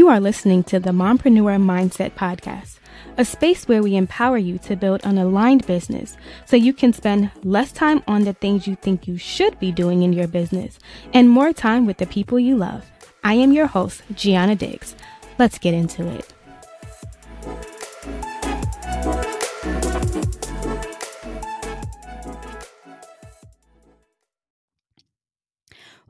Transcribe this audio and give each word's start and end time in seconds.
You 0.00 0.08
are 0.08 0.18
listening 0.18 0.64
to 0.64 0.80
the 0.80 0.92
Mompreneur 0.92 1.60
Mindset 1.60 2.12
Podcast, 2.12 2.78
a 3.18 3.24
space 3.26 3.68
where 3.68 3.82
we 3.82 3.96
empower 3.96 4.38
you 4.38 4.56
to 4.60 4.74
build 4.74 5.02
an 5.04 5.18
aligned 5.18 5.66
business 5.66 6.16
so 6.46 6.56
you 6.56 6.72
can 6.72 6.94
spend 6.94 7.30
less 7.44 7.70
time 7.70 8.02
on 8.08 8.24
the 8.24 8.32
things 8.32 8.66
you 8.66 8.76
think 8.76 9.06
you 9.06 9.18
should 9.18 9.60
be 9.60 9.70
doing 9.70 10.02
in 10.02 10.14
your 10.14 10.26
business 10.26 10.78
and 11.12 11.28
more 11.28 11.52
time 11.52 11.84
with 11.84 11.98
the 11.98 12.06
people 12.06 12.40
you 12.40 12.56
love. 12.56 12.90
I 13.22 13.34
am 13.34 13.52
your 13.52 13.66
host, 13.66 14.00
Gianna 14.14 14.56
Diggs. 14.56 14.96
Let's 15.38 15.58
get 15.58 15.74
into 15.74 16.08
it. 16.08 16.32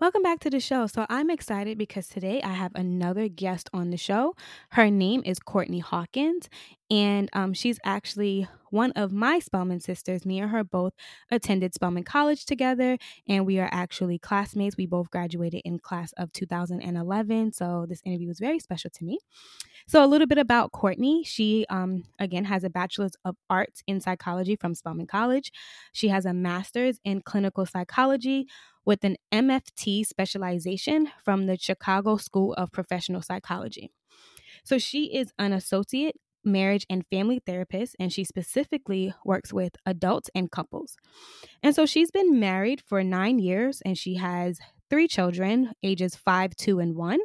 Welcome 0.01 0.23
back 0.23 0.41
to 0.41 0.50
the 0.50 0.61
show. 0.61 0.86
So, 0.86 1.04
I'm 1.11 1.29
excited 1.29 1.77
because 1.77 2.09
today 2.09 2.40
I 2.40 2.54
have 2.54 2.72
another 2.75 3.29
guest 3.29 3.68
on 3.75 3.90
the 3.90 3.99
show. 3.99 4.35
Her 4.71 4.89
name 4.90 5.21
is 5.26 5.39
Courtni 5.39 5.82
Hawkins, 5.82 6.49
and 6.90 7.29
um, 7.35 7.53
she's 7.53 7.79
actually 7.85 8.49
one 8.71 8.93
of 8.93 9.13
my 9.13 9.40
Spelman 9.40 9.81
sisters. 9.81 10.25
Me 10.25 10.39
and 10.39 10.50
her 10.53 10.64
both 10.64 10.95
attended 11.31 11.75
Spelman 11.75 12.04
College 12.04 12.46
together, 12.46 12.96
and 13.29 13.45
we 13.45 13.59
are 13.59 13.68
actually 13.71 14.18
classmates. 14.18 14.79
We 14.79 14.86
both 14.86 15.11
graduated 15.11 15.61
in 15.67 15.79
class 15.79 16.14
of 16.17 16.32
2011. 16.32 17.53
So, 17.53 17.85
this 17.87 18.01
interview 18.07 18.29
was 18.29 18.40
very 18.40 18.59
special 18.59 18.89
to 18.89 19.04
me. 19.04 19.18
So, 19.87 20.03
a 20.03 20.09
little 20.09 20.26
bit 20.26 20.39
about 20.39 20.73
Courtni. 20.73 21.26
She, 21.26 21.67
um, 21.68 22.04
again, 22.18 22.46
has 22.46 22.64
a 22.64 22.71
bachelor's 22.71 23.17
of 23.26 23.37
arts 23.51 23.82
in 23.87 24.01
psychology 24.01 24.57
from 24.57 24.75
Spelman 24.75 25.09
College. 25.09 25.53
She 25.93 26.09
has 26.09 26.25
a 26.25 26.32
master's 26.32 27.01
in 27.04 27.21
clinical 27.21 27.67
psychology 27.67 28.46
with 28.90 29.04
an 29.04 29.14
MFT 29.32 30.04
specialization 30.04 31.08
from 31.22 31.46
the 31.46 31.57
Chicago 31.57 32.17
School 32.17 32.55
of 32.55 32.73
Professional 32.73 33.23
Psychology. 33.23 33.92
So 34.65 34.78
she 34.78 35.15
is 35.15 35.33
an 35.39 35.53
associate 35.53 36.17
marriage 36.45 36.87
and 36.91 37.06
family 37.06 37.41
therapist, 37.47 37.95
and 38.00 38.12
she 38.12 38.25
specifically 38.25 39.15
works 39.25 39.53
with 39.53 39.77
adults 39.87 40.28
and 40.34 40.50
couples. 40.50 40.97
And 41.62 41.73
so 41.73 41.87
she's 41.87 42.11
been 42.11 42.41
married 42.41 42.83
for 42.84 43.05
nine 43.05 43.39
years 43.39 43.81
and 43.84 43.97
she 43.97 44.17
has 44.17 44.59
three 44.91 45.06
children, 45.06 45.70
ages 45.84 46.17
five, 46.17 46.56
two, 46.56 46.81
and 46.81 46.97
one. 46.97 47.20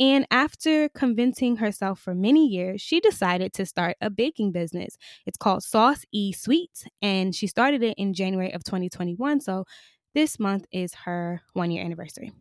And 0.00 0.26
after 0.32 0.88
convincing 0.88 1.58
herself 1.58 2.00
for 2.00 2.16
many 2.16 2.48
years, 2.48 2.80
she 2.80 2.98
decided 2.98 3.52
to 3.52 3.64
start 3.64 3.96
a 4.00 4.10
baking 4.10 4.50
business. 4.50 4.96
It's 5.24 5.38
called 5.38 5.62
Sauce 5.62 6.04
E 6.10 6.32
Sweets, 6.32 6.86
and 7.00 7.32
she 7.32 7.46
started 7.46 7.84
it 7.84 7.94
in 7.96 8.12
January 8.12 8.52
of 8.52 8.64
2021. 8.64 9.40
So 9.40 9.66
this 10.14 10.38
month 10.38 10.66
is 10.72 10.94
her 10.94 11.42
one 11.52 11.70
year 11.70 11.84
anniversary. 11.84 12.32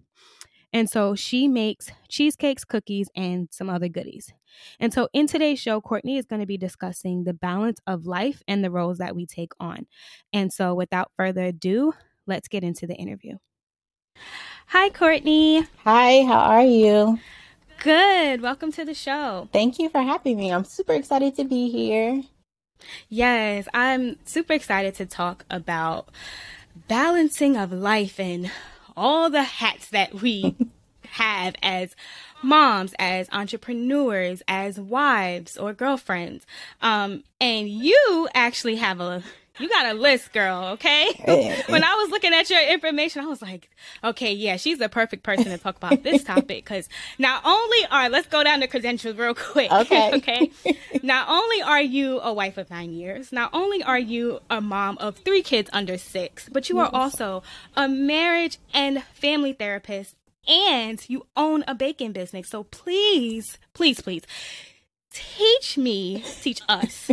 And 0.71 0.89
so 0.89 1.15
she 1.15 1.47
makes 1.47 1.91
cheesecakes, 2.09 2.63
cookies, 2.63 3.09
and 3.15 3.49
some 3.51 3.69
other 3.69 3.87
goodies. 3.87 4.31
And 4.79 4.93
so 4.93 5.09
in 5.13 5.25
today's 5.25 5.59
show, 5.59 5.81
Courtni 5.81 6.19
is 6.19 6.25
going 6.25 6.41
to 6.41 6.45
be 6.45 6.57
discussing 6.57 7.23
the 7.23 7.33
balance 7.33 7.79
of 7.87 8.05
life 8.05 8.43
and 8.47 8.63
the 8.63 8.69
roles 8.69 8.99
that 8.99 9.15
we 9.15 9.25
take 9.25 9.53
on. 9.59 9.87
And 10.31 10.53
so 10.53 10.75
without 10.75 11.11
further 11.17 11.45
ado, 11.45 11.93
let's 12.27 12.47
get 12.47 12.63
into 12.63 12.85
the 12.85 12.95
interview. 12.95 13.37
Hi, 14.67 14.89
Courtni. 14.89 15.67
Hi, 15.83 16.23
how 16.23 16.39
are 16.39 16.63
you? 16.63 17.19
Good. 17.81 18.41
Welcome 18.41 18.71
to 18.73 18.85
the 18.85 18.93
show. 18.93 19.47
Thank 19.51 19.79
you 19.79 19.89
for 19.89 20.01
having 20.01 20.37
me. 20.37 20.51
I'm 20.51 20.65
super 20.65 20.93
excited 20.93 21.35
to 21.37 21.45
be 21.45 21.69
here. 21.71 22.21
Yes, 23.09 23.67
I'm 23.73 24.17
super 24.25 24.53
excited 24.53 24.95
to 24.95 25.05
talk 25.05 25.45
about 25.49 26.09
balancing 26.87 27.57
of 27.57 27.71
life 27.71 28.19
and 28.19 28.51
all 28.95 29.29
the 29.29 29.43
hats 29.43 29.87
that 29.89 30.13
we 30.15 30.55
have 31.11 31.55
as 31.61 31.95
moms, 32.41 32.93
as 32.99 33.27
entrepreneurs, 33.31 34.41
as 34.47 34.79
wives 34.79 35.57
or 35.57 35.73
girlfriends. 35.73 36.45
Um, 36.81 37.23
and 37.39 37.67
you 37.67 38.27
actually 38.33 38.77
have 38.77 38.99
a 38.99 39.23
you 39.59 39.69
got 39.69 39.87
a 39.87 39.93
list, 39.93 40.31
girl, 40.33 40.63
okay? 40.73 41.11
when 41.67 41.83
I 41.83 41.95
was 41.95 42.09
looking 42.09 42.33
at 42.33 42.49
your 42.49 42.61
information, 42.61 43.23
I 43.23 43.27
was 43.27 43.41
like, 43.41 43.69
okay, 44.03 44.33
yeah, 44.33 44.57
she's 44.57 44.77
the 44.77 44.89
perfect 44.89 45.23
person 45.23 45.45
to 45.45 45.57
talk 45.57 45.75
about 45.77 46.03
this 46.03 46.23
topic 46.23 46.63
because 46.63 46.87
not 47.17 47.43
only 47.45 47.85
are, 47.91 48.09
let's 48.09 48.27
go 48.27 48.43
down 48.43 48.61
the 48.61 48.67
credentials 48.67 49.15
real 49.17 49.35
quick. 49.35 49.71
Okay. 49.79 50.13
okay. 50.13 50.51
Not 51.03 51.29
only 51.29 51.61
are 51.61 51.81
you 51.81 52.19
a 52.19 52.33
wife 52.33 52.57
of 52.57 52.69
nine 52.69 52.91
years, 52.91 53.31
not 53.31 53.49
only 53.53 53.81
are 53.81 53.97
you 53.97 54.39
a 54.49 54.59
mom 54.59 54.97
of 54.97 55.15
three 55.17 55.41
kids 55.41 55.69
under 55.71 55.97
six, 55.97 56.49
but 56.49 56.69
you 56.69 56.79
are 56.79 56.89
also 56.93 57.43
a 57.75 57.87
marriage 57.87 58.57
and 58.73 59.01
family 59.13 59.53
therapist 59.53 60.15
and 60.47 61.07
you 61.07 61.25
own 61.37 61.63
a 61.67 61.73
baking 61.75 62.11
business. 62.11 62.49
So 62.49 62.63
please, 62.63 63.57
please, 63.73 64.01
please 64.01 64.23
teach 65.11 65.77
me, 65.77 66.23
teach 66.41 66.61
us 66.67 67.11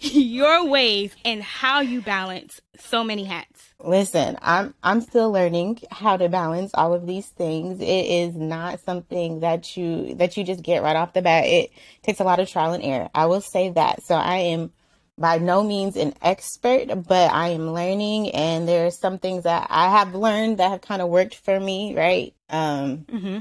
your 0.12 0.66
ways 0.66 1.14
and 1.24 1.42
how 1.42 1.80
you 1.80 2.00
balance 2.00 2.60
so 2.78 3.02
many 3.02 3.24
hats. 3.24 3.68
Listen, 3.82 4.36
I'm 4.42 4.74
I'm 4.82 5.00
still 5.00 5.30
learning 5.30 5.80
how 5.90 6.16
to 6.16 6.28
balance 6.28 6.72
all 6.74 6.94
of 6.94 7.06
these 7.06 7.26
things. 7.26 7.80
It 7.80 7.84
is 7.84 8.34
not 8.36 8.80
something 8.80 9.40
that 9.40 9.76
you 9.76 10.14
that 10.16 10.36
you 10.36 10.44
just 10.44 10.62
get 10.62 10.82
right 10.82 10.96
off 10.96 11.12
the 11.12 11.22
bat. 11.22 11.46
It 11.46 11.70
takes 12.02 12.20
a 12.20 12.24
lot 12.24 12.40
of 12.40 12.48
trial 12.48 12.72
and 12.72 12.82
error. 12.82 13.08
I 13.14 13.26
will 13.26 13.40
say 13.40 13.70
that. 13.70 14.02
So 14.04 14.14
I 14.14 14.36
am 14.36 14.72
by 15.16 15.38
no 15.38 15.64
means 15.64 15.96
an 15.96 16.14
expert, 16.22 16.86
but 17.06 17.32
I 17.32 17.48
am 17.48 17.72
learning 17.72 18.30
and 18.30 18.68
there 18.68 18.86
are 18.86 18.90
some 18.90 19.18
things 19.18 19.44
that 19.44 19.66
I 19.68 19.90
have 19.90 20.14
learned 20.14 20.58
that 20.58 20.70
have 20.70 20.80
kind 20.80 21.02
of 21.02 21.08
worked 21.08 21.34
for 21.34 21.58
me, 21.58 21.96
right? 21.96 22.34
Um 22.48 22.98
mm-hmm. 22.98 23.38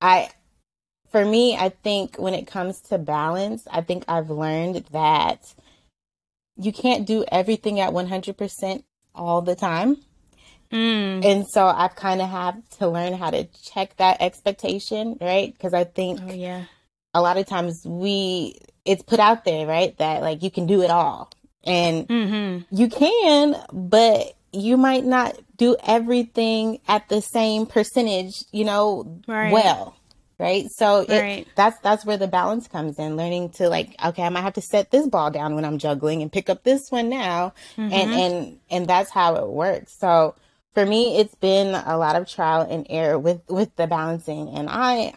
I 0.00 0.30
for 1.10 1.24
me, 1.24 1.56
I 1.56 1.68
think 1.68 2.16
when 2.16 2.34
it 2.34 2.48
comes 2.48 2.80
to 2.88 2.98
balance, 2.98 3.68
I 3.70 3.82
think 3.82 4.04
I've 4.08 4.30
learned 4.30 4.84
that 4.90 5.54
you 6.56 6.72
can't 6.72 7.06
do 7.06 7.24
everything 7.30 7.80
at 7.80 7.92
100% 7.92 8.84
all 9.14 9.42
the 9.42 9.54
time. 9.54 9.96
Mm. 10.72 11.24
And 11.24 11.46
so 11.48 11.66
I've 11.66 11.94
kind 11.94 12.20
of 12.20 12.28
have 12.28 12.68
to 12.78 12.88
learn 12.88 13.12
how 13.14 13.30
to 13.30 13.44
check 13.44 13.96
that 13.96 14.20
expectation, 14.20 15.16
right? 15.20 15.52
Because 15.52 15.74
I 15.74 15.84
think 15.84 16.20
oh, 16.22 16.32
yeah. 16.32 16.64
a 17.12 17.20
lot 17.20 17.36
of 17.36 17.46
times 17.46 17.82
we, 17.84 18.58
it's 18.84 19.02
put 19.02 19.20
out 19.20 19.44
there, 19.44 19.66
right? 19.66 19.96
That 19.98 20.22
like 20.22 20.42
you 20.42 20.50
can 20.50 20.66
do 20.66 20.82
it 20.82 20.90
all. 20.90 21.30
And 21.64 22.08
mm-hmm. 22.08 22.76
you 22.76 22.88
can, 22.88 23.56
but 23.72 24.36
you 24.52 24.76
might 24.76 25.04
not 25.04 25.38
do 25.56 25.76
everything 25.82 26.80
at 26.88 27.08
the 27.08 27.20
same 27.20 27.66
percentage, 27.66 28.44
you 28.52 28.64
know, 28.64 29.20
right. 29.26 29.52
well 29.52 29.96
right 30.38 30.70
so 30.70 31.00
it, 31.00 31.20
right. 31.20 31.48
that's 31.54 31.78
that's 31.80 32.04
where 32.04 32.16
the 32.16 32.26
balance 32.26 32.66
comes 32.68 32.98
in 32.98 33.16
learning 33.16 33.50
to 33.50 33.68
like 33.68 33.94
okay 34.04 34.22
i 34.22 34.28
might 34.28 34.42
have 34.42 34.54
to 34.54 34.60
set 34.60 34.90
this 34.90 35.06
ball 35.06 35.30
down 35.30 35.54
when 35.54 35.64
i'm 35.64 35.78
juggling 35.78 36.22
and 36.22 36.32
pick 36.32 36.50
up 36.50 36.64
this 36.64 36.90
one 36.90 37.08
now 37.08 37.52
mm-hmm. 37.76 37.92
and 37.92 38.12
and 38.12 38.58
and 38.70 38.86
that's 38.86 39.10
how 39.10 39.36
it 39.36 39.48
works 39.48 39.96
so 39.98 40.34
for 40.74 40.84
me 40.84 41.18
it's 41.18 41.34
been 41.36 41.74
a 41.74 41.96
lot 41.96 42.16
of 42.16 42.28
trial 42.28 42.66
and 42.68 42.86
error 42.90 43.18
with 43.18 43.40
with 43.48 43.74
the 43.76 43.86
balancing 43.86 44.48
and 44.48 44.68
i 44.68 45.12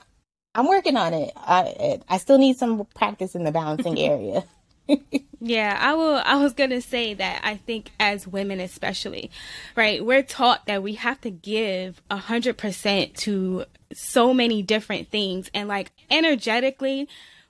i'm 0.56 0.68
working 0.68 0.98
on 0.98 1.14
it 1.14 1.32
i 1.36 2.00
i 2.10 2.18
still 2.18 2.38
need 2.38 2.58
some 2.58 2.86
practice 2.96 3.36
in 3.36 3.44
the 3.44 3.52
balancing 3.52 4.00
area 4.00 4.44
yeah, 5.40 5.78
I 5.80 5.94
will 5.94 6.22
I 6.24 6.36
was 6.38 6.54
going 6.54 6.72
to 6.72 6.82
say 6.82 7.14
that 7.14 7.42
I 7.44 7.58
think 7.58 7.92
as 8.00 8.28
women 8.28 8.60
especially, 8.60 9.30
right? 9.76 10.04
We're 10.04 10.24
taught 10.24 10.66
that 10.66 10.82
we 10.82 10.96
have 10.96 11.22
to 11.22 11.30
give 11.30 12.02
a 12.10 12.18
100% 12.18 13.16
to 13.18 13.66
so 13.94 14.34
many 14.34 14.62
different 14.62 15.10
things 15.10 15.50
and 15.54 15.68
like 15.68 15.92
energetically 16.10 17.08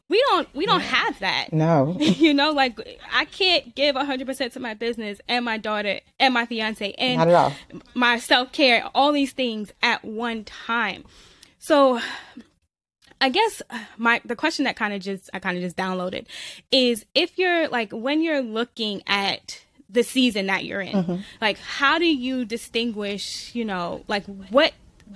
we 0.09 0.24
don't 0.30 0.48
we 0.56 0.66
don't 0.66 0.81
have 0.81 1.20
that. 1.20 1.52
No. 1.52 1.98
You 2.18 2.34
know 2.34 2.52
like 2.52 2.80
i 3.12 3.25
can't 3.25 3.75
give 3.75 3.96
100% 3.96 4.54
to 4.54 4.59
my 4.59 4.74
business 4.74 5.19
and 5.28 5.46
my 5.46 5.58
daughter 5.58 6.00
and 6.19 6.34
my 6.34 6.46
fiance 6.46 6.92
and 6.94 7.54
my 7.94 8.19
self-care 8.19 8.90
all 8.96 9.12
these 9.12 9.34
things 9.34 9.72
at 9.81 10.04
one 10.04 10.44
time. 10.44 11.04
So 11.60 12.00
I 13.19 13.30
guess 13.30 13.62
my 13.98 14.22
the 14.25 14.36
question 14.36 14.66
that 14.66 14.75
kind 14.75 14.94
of 14.94 15.02
just 15.02 15.30
I 15.34 15.40
kind 15.40 15.58
of 15.58 15.64
just 15.64 15.75
downloaded 15.75 16.25
is 16.72 17.06
if 17.16 17.38
you're 17.38 17.68
like 17.68 17.92
when 17.92 18.22
you're 18.22 18.42
looking 18.42 19.02
at 19.08 19.62
the 19.90 20.04
season 20.04 20.48
that 20.48 20.66
you're 20.66 20.81
in, 20.81 20.94
mm-hmm. 20.94 21.16
like 21.42 21.58
how 21.60 21.98
do 21.98 22.06
you 22.06 22.46
distinguish, 22.46 23.54
you 23.56 23.66
know, 23.66 24.04
like 24.08 24.25
what 24.25 24.74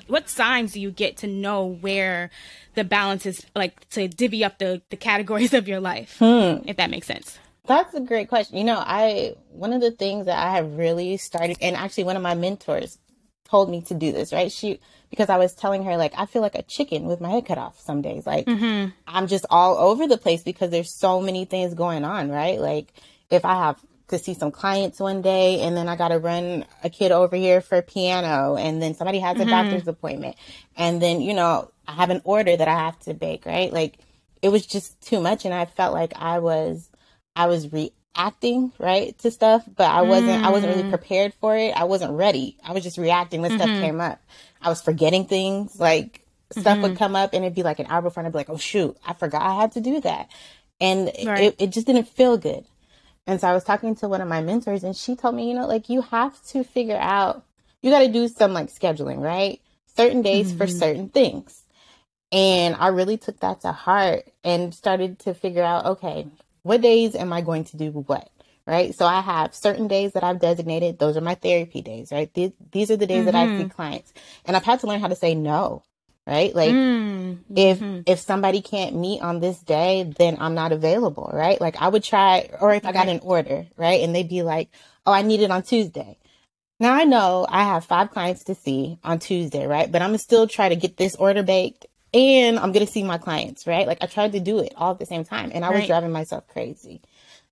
what 0.07 0.29
signs 0.29 0.73
do 0.73 0.81
you 0.81 0.91
get 0.91 1.17
to 1.17 1.27
know 1.27 1.65
where 1.65 2.29
the 2.75 2.83
balance 2.83 3.25
is 3.25 3.45
like 3.55 3.87
to 3.89 4.07
divvy 4.07 4.43
up 4.43 4.57
the 4.57 4.81
the 4.89 4.97
categories 4.97 5.53
of 5.55 5.67
your 5.67 5.79
life, 5.79 6.17
hmm. 6.19 6.67
if 6.67 6.77
that 6.77 6.89
makes 6.89 7.07
sense? 7.07 7.37
That's 7.65 7.93
a 7.93 7.99
great 7.99 8.27
question. 8.27 8.57
You 8.57 8.63
know, 8.63 8.79
I 8.79 9.35
one 9.51 9.73
of 9.73 9.81
the 9.81 9.91
things 9.91 10.25
that 10.25 10.37
I 10.37 10.55
have 10.55 10.77
really 10.77 11.17
started, 11.17 11.57
and 11.61 11.75
actually 11.75 12.05
one 12.05 12.15
of 12.15 12.23
my 12.23 12.33
mentors 12.33 12.97
told 13.51 13.69
me 13.69 13.81
to 13.81 13.93
do 13.93 14.11
this. 14.11 14.33
Right, 14.33 14.51
she 14.51 14.79
because 15.11 15.29
I 15.29 15.37
was 15.37 15.53
telling 15.53 15.83
her 15.83 15.97
like 15.97 16.13
I 16.17 16.25
feel 16.25 16.41
like 16.41 16.55
a 16.55 16.63
chicken 16.63 17.05
with 17.05 17.21
my 17.21 17.29
head 17.29 17.45
cut 17.45 17.57
off 17.59 17.79
some 17.79 18.01
days. 18.01 18.25
Like 18.25 18.47
mm-hmm. 18.47 18.89
I'm 19.05 19.27
just 19.27 19.45
all 19.49 19.77
over 19.77 20.07
the 20.07 20.17
place 20.17 20.41
because 20.41 20.71
there's 20.71 20.91
so 20.91 21.21
many 21.21 21.45
things 21.45 21.75
going 21.75 22.03
on, 22.03 22.31
right? 22.31 22.59
Like 22.59 22.93
if 23.29 23.45
I 23.45 23.53
have 23.55 23.79
to 24.07 24.17
see 24.17 24.33
some 24.33 24.51
clients 24.51 24.99
one 24.99 25.21
day 25.21 25.61
and 25.61 25.75
then 25.75 25.87
I 25.87 25.95
got 25.95 26.09
to 26.09 26.19
run 26.19 26.65
a 26.83 26.89
kid 26.89 27.11
over 27.11 27.35
here 27.35 27.61
for 27.61 27.81
piano 27.81 28.55
and 28.55 28.81
then 28.81 28.93
somebody 28.95 29.19
has 29.19 29.37
a 29.37 29.41
mm-hmm. 29.41 29.49
doctor's 29.49 29.87
appointment 29.87 30.35
and 30.75 31.01
then 31.01 31.21
you 31.21 31.33
know 31.33 31.71
I 31.87 31.93
have 31.93 32.09
an 32.09 32.21
order 32.23 32.55
that 32.55 32.67
I 32.67 32.77
have 32.77 32.99
to 33.01 33.13
bake, 33.13 33.45
right? 33.45 33.71
Like 33.71 33.99
it 34.41 34.49
was 34.49 34.65
just 34.65 34.99
too 35.01 35.19
much 35.19 35.45
and 35.45 35.53
I 35.53 35.65
felt 35.65 35.93
like 35.93 36.13
I 36.15 36.39
was 36.39 36.89
I 37.35 37.47
was 37.47 37.71
reacting, 38.17 38.71
right, 38.79 39.17
to 39.19 39.31
stuff, 39.31 39.63
but 39.75 39.89
I 39.89 40.01
wasn't 40.01 40.43
mm. 40.43 40.45
I 40.45 40.51
wasn't 40.51 40.75
really 40.75 40.87
mm. 40.87 40.91
prepared 40.91 41.33
for 41.35 41.55
it. 41.55 41.71
I 41.71 41.85
wasn't 41.85 42.13
ready. 42.13 42.57
I 42.63 42.73
was 42.73 42.83
just 42.83 42.97
reacting 42.97 43.41
when 43.41 43.51
mm-hmm. 43.51 43.61
stuff 43.61 43.81
came 43.81 44.01
up. 44.01 44.21
I 44.61 44.69
was 44.69 44.81
forgetting 44.81 45.25
things, 45.25 45.79
like 45.79 46.25
stuff 46.51 46.65
mm-hmm. 46.65 46.81
would 46.81 46.97
come 46.97 47.15
up 47.15 47.33
and 47.33 47.43
it'd 47.43 47.55
be 47.55 47.63
like 47.63 47.79
an 47.79 47.87
hour 47.89 48.01
before 48.01 48.21
and 48.21 48.27
I'd 48.27 48.33
be 48.33 48.37
like, 48.37 48.49
Oh 48.49 48.57
shoot, 48.57 48.97
I 49.05 49.13
forgot 49.13 49.41
I 49.41 49.61
had 49.61 49.73
to 49.73 49.81
do 49.81 50.01
that. 50.01 50.29
And 50.79 51.11
right. 51.25 51.43
it, 51.43 51.55
it 51.59 51.69
just 51.69 51.87
didn't 51.87 52.07
feel 52.09 52.37
good. 52.37 52.65
And 53.27 53.39
so 53.39 53.47
I 53.47 53.53
was 53.53 53.63
talking 53.63 53.95
to 53.97 54.07
one 54.07 54.21
of 54.21 54.27
my 54.27 54.41
mentors 54.41 54.83
and 54.83 54.95
she 54.95 55.15
told 55.15 55.35
me, 55.35 55.47
you 55.47 55.53
know, 55.53 55.67
like 55.67 55.89
you 55.89 56.01
have 56.01 56.41
to 56.47 56.63
figure 56.63 56.97
out 56.97 57.45
you 57.81 57.89
gotta 57.89 58.09
do 58.09 58.27
some 58.27 58.53
like 58.53 58.67
scheduling, 58.67 59.19
right? 59.19 59.61
Certain 59.95 60.21
days 60.21 60.49
mm-hmm. 60.49 60.57
for 60.57 60.67
certain 60.67 61.09
things 61.09 61.61
and 62.31 62.75
I 62.75 62.87
really 62.87 63.17
took 63.17 63.39
that 63.41 63.61
to 63.61 63.71
heart 63.71 64.23
and 64.43 64.73
started 64.73 65.19
to 65.19 65.33
figure 65.33 65.63
out 65.63 65.85
okay, 65.85 66.27
what 66.63 66.81
days 66.81 67.15
am 67.15 67.33
I 67.33 67.41
going 67.41 67.65
to 67.65 67.77
do 67.77 67.91
what? 67.91 68.29
Right. 68.67 68.93
So 68.93 69.05
I 69.05 69.21
have 69.21 69.55
certain 69.55 69.87
days 69.87 70.13
that 70.13 70.23
I've 70.23 70.39
designated. 70.39 70.99
Those 70.99 71.17
are 71.17 71.21
my 71.21 71.33
therapy 71.33 71.81
days, 71.81 72.11
right? 72.11 72.31
These, 72.33 72.51
these 72.71 72.91
are 72.91 72.95
the 72.95 73.07
days 73.07 73.25
mm-hmm. 73.25 73.25
that 73.25 73.35
I 73.35 73.47
see 73.47 73.63
mm-hmm. 73.63 73.69
clients. 73.69 74.13
And 74.45 74.55
I've 74.55 74.63
had 74.63 74.79
to 74.81 74.87
learn 74.87 75.01
how 75.01 75.07
to 75.07 75.15
say 75.15 75.33
no. 75.33 75.83
Right. 76.27 76.55
Like 76.55 76.69
mm-hmm. 76.69 77.57
if 77.57 77.81
if 78.05 78.19
somebody 78.19 78.61
can't 78.61 78.95
meet 78.95 79.21
on 79.21 79.39
this 79.39 79.59
day, 79.59 80.13
then 80.17 80.37
I'm 80.39 80.53
not 80.53 80.71
available. 80.71 81.31
Right. 81.33 81.59
Like 81.59 81.81
I 81.81 81.87
would 81.87 82.03
try 82.03 82.51
or 82.61 82.71
if 82.73 82.85
I 82.85 82.91
got 82.91 83.09
an 83.09 83.19
order, 83.23 83.65
right? 83.75 84.01
And 84.01 84.15
they'd 84.15 84.29
be 84.29 84.43
like, 84.43 84.69
Oh, 85.05 85.11
I 85.11 85.23
need 85.23 85.41
it 85.41 85.49
on 85.49 85.63
Tuesday. 85.63 86.19
Now 86.79 86.93
I 86.93 87.05
know 87.05 87.47
I 87.49 87.63
have 87.63 87.85
five 87.85 88.11
clients 88.11 88.43
to 88.45 88.55
see 88.55 88.99
on 89.03 89.17
Tuesday, 89.17 89.65
right? 89.65 89.91
But 89.91 90.03
I'm 90.03 90.09
gonna 90.09 90.19
still 90.19 90.47
try 90.47 90.69
to 90.69 90.75
get 90.75 90.97
this 90.97 91.15
order 91.15 91.41
baked 91.41 91.87
and 92.13 92.59
I'm 92.59 92.71
going 92.71 92.85
to 92.85 92.91
see 92.91 93.03
my 93.03 93.17
clients, 93.17 93.65
right? 93.65 93.87
Like 93.87 93.99
I 94.01 94.05
tried 94.05 94.33
to 94.33 94.39
do 94.39 94.59
it 94.59 94.73
all 94.75 94.91
at 94.91 94.99
the 94.99 95.05
same 95.05 95.23
time 95.23 95.51
and 95.53 95.63
I 95.63 95.69
was 95.71 95.87
driving 95.87 96.11
myself 96.11 96.47
crazy. 96.47 97.01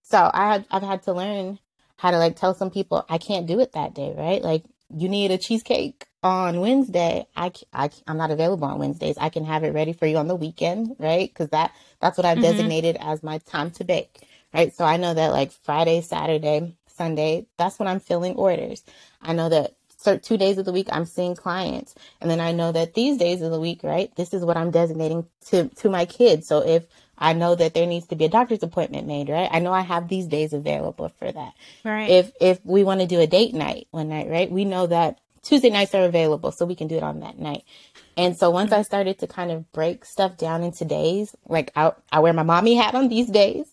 So 0.02 0.30
I 0.34 0.54
had, 0.54 0.66
I've 0.72 0.84
had 0.84 1.04
to 1.04 1.14
learn 1.14 1.60
how 1.98 2.12
to 2.12 2.18
like 2.18 2.36
tell 2.36 2.54
some 2.54 2.72
people 2.72 3.06
I 3.10 3.18
can't 3.18 3.48
do 3.48 3.60
it 3.60 3.74
that 3.74 3.94
day, 3.94 4.14
right? 4.18 4.42
Like 4.42 4.64
you 4.94 5.08
need 5.08 5.32
a 5.32 5.38
cheesecake 5.38 6.06
on 6.24 6.60
Wednesday. 6.60 7.26
I, 7.36 7.52
I, 7.74 7.90
I'm 8.08 8.18
not 8.18 8.32
available 8.32 8.68
on 8.68 8.80
Wednesdays. 8.80 9.18
I 9.18 9.30
can 9.30 9.46
have 9.46 9.64
it 9.64 9.74
ready 9.74 9.94
for 9.94 10.08
you 10.08 10.18
on 10.18 10.28
the 10.28 10.36
weekend, 10.36 10.96
right? 11.00 11.34
Cause 11.34 11.50
that, 11.50 11.74
that's 12.02 12.18
what 12.18 12.26
I've 12.26 12.38
mm-hmm. 12.38 12.52
designated 12.52 12.98
as 13.00 13.24
my 13.24 13.38
time 13.40 13.72
to 13.72 13.84
bake, 13.84 14.28
right? 14.54 14.74
So 14.74 14.84
I 14.84 14.98
know 14.98 15.14
that 15.14 15.32
like 15.32 15.52
Friday, 15.52 16.02
Saturday, 16.02 16.76
Sunday, 16.88 17.46
that's 17.58 17.80
when 17.80 17.88
I'm 17.88 18.02
filling 18.02 18.36
orders. 18.36 18.84
I 19.22 19.34
know 19.34 19.48
that 19.50 19.76
certain 20.00 20.22
two 20.22 20.38
days 20.38 20.58
of 20.58 20.66
the 20.66 20.72
week 20.72 20.88
I'm 20.92 21.06
seeing 21.06 21.36
clients. 21.36 21.94
And 22.22 22.32
then 22.32 22.40
I 22.40 22.52
know 22.52 22.72
that 22.72 22.94
these 22.94 23.18
days 23.18 23.42
of 23.42 23.52
the 23.52 23.60
week, 23.60 23.82
right, 23.84 24.16
this 24.16 24.34
is 24.34 24.46
what 24.46 24.58
I'm 24.58 24.72
designating 24.72 25.26
to, 25.48 25.68
to 25.68 25.90
my 25.90 26.06
kids. 26.06 26.48
So 26.48 26.66
if 26.66 26.88
I 27.18 27.34
know 27.34 27.54
that 27.56 27.74
there 27.74 27.86
needs 27.86 28.08
to 28.08 28.16
be 28.16 28.26
a 28.26 28.30
doctor's 28.30 28.64
appointment 28.64 29.06
made, 29.06 29.28
right? 29.28 29.50
I 29.52 29.60
know 29.60 29.74
I 29.74 29.82
have 29.82 30.08
these 30.08 30.26
days 30.26 30.54
available 30.54 31.10
for 31.10 31.30
that. 31.30 31.54
Right. 31.84 32.10
If 32.10 32.32
if 32.40 32.66
we 32.66 32.86
want 32.86 33.02
to 33.02 33.08
do 33.08 33.20
a 33.20 33.28
date 33.28 33.54
night 33.54 33.88
one 33.92 34.08
night, 34.08 34.30
right? 34.30 34.50
We 34.50 34.64
know 34.64 34.88
that 34.88 35.20
Tuesday 35.42 35.70
nights 35.70 35.94
are 35.96 36.06
available, 36.06 36.52
so 36.52 36.66
we 36.66 36.76
can 36.76 36.88
do 36.88 36.96
it 36.96 37.04
on 37.04 37.20
that 37.20 37.38
night. 37.38 37.64
And 38.16 38.38
so 38.38 38.50
once 38.50 38.72
I 38.72 38.84
started 38.84 39.20
to 39.20 39.28
kind 39.28 39.52
of 39.52 39.70
break 39.74 40.06
stuff 40.06 40.38
down 40.38 40.64
into 40.64 40.86
days, 40.86 41.36
like 41.48 41.72
I, 41.76 41.92
I 42.12 42.20
wear 42.20 42.34
my 42.34 42.44
mommy 42.44 42.76
hat 42.76 42.96
on 42.96 43.10
these 43.10 43.28
days, 43.28 43.68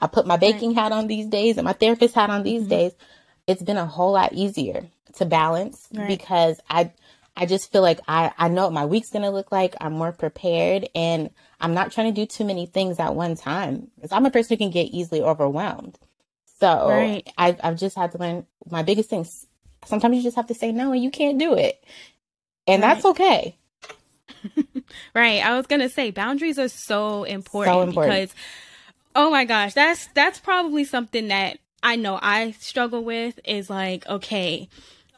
I 0.00 0.06
put 0.08 0.26
my 0.26 0.36
baking 0.36 0.74
right. 0.74 0.82
hat 0.82 0.92
on 0.92 1.06
these 1.06 1.26
days, 1.26 1.56
and 1.56 1.64
my 1.64 1.72
therapist 1.72 2.14
hat 2.14 2.30
on 2.30 2.42
these 2.42 2.62
mm-hmm. 2.62 2.70
days. 2.70 2.92
It's 3.48 3.62
been 3.62 3.76
a 3.76 3.86
whole 3.86 4.12
lot 4.12 4.32
easier 4.32 4.86
to 5.14 5.24
balance 5.24 5.88
right. 5.92 6.06
because 6.06 6.60
I 6.70 6.92
I 7.36 7.46
just 7.46 7.70
feel 7.70 7.82
like 7.82 8.00
I, 8.08 8.32
I 8.36 8.48
know 8.48 8.64
what 8.64 8.72
my 8.72 8.84
week's 8.84 9.10
gonna 9.10 9.30
look 9.30 9.52
like. 9.52 9.74
I'm 9.80 9.92
more 9.92 10.12
prepared 10.12 10.88
and 10.94 11.30
I'm 11.60 11.72
not 11.72 11.92
trying 11.92 12.12
to 12.12 12.20
do 12.20 12.26
too 12.26 12.44
many 12.44 12.66
things 12.66 12.98
at 12.98 13.14
one 13.14 13.36
time. 13.36 13.90
Because 13.94 14.12
I'm 14.12 14.26
a 14.26 14.30
person 14.30 14.54
who 14.54 14.58
can 14.58 14.70
get 14.70 14.92
easily 14.92 15.22
overwhelmed. 15.22 15.98
So 16.60 16.88
right. 16.88 17.28
I 17.38 17.56
I've 17.62 17.78
just 17.78 17.96
had 17.96 18.12
to 18.12 18.18
learn 18.18 18.46
my 18.68 18.82
biggest 18.82 19.08
things. 19.08 19.46
Sometimes 19.86 20.16
you 20.16 20.22
just 20.22 20.36
have 20.36 20.48
to 20.48 20.54
say 20.54 20.72
no 20.72 20.92
and 20.92 21.02
you 21.02 21.10
can't 21.10 21.38
do 21.38 21.54
it. 21.54 21.82
And 22.66 22.82
right. 22.82 22.94
that's 22.94 23.04
okay. 23.06 23.56
right. 25.14 25.44
I 25.44 25.56
was 25.56 25.66
gonna 25.66 25.88
say 25.88 26.10
boundaries 26.10 26.58
are 26.58 26.68
so 26.68 27.22
important, 27.24 27.74
so 27.74 27.82
important 27.82 28.14
because 28.14 28.34
oh 29.14 29.30
my 29.30 29.44
gosh, 29.44 29.74
that's 29.74 30.08
that's 30.08 30.40
probably 30.40 30.84
something 30.84 31.28
that 31.28 31.58
I 31.82 31.96
know 31.96 32.18
I 32.20 32.52
struggle 32.52 33.04
with 33.04 33.38
is 33.44 33.70
like, 33.70 34.06
okay, 34.06 34.68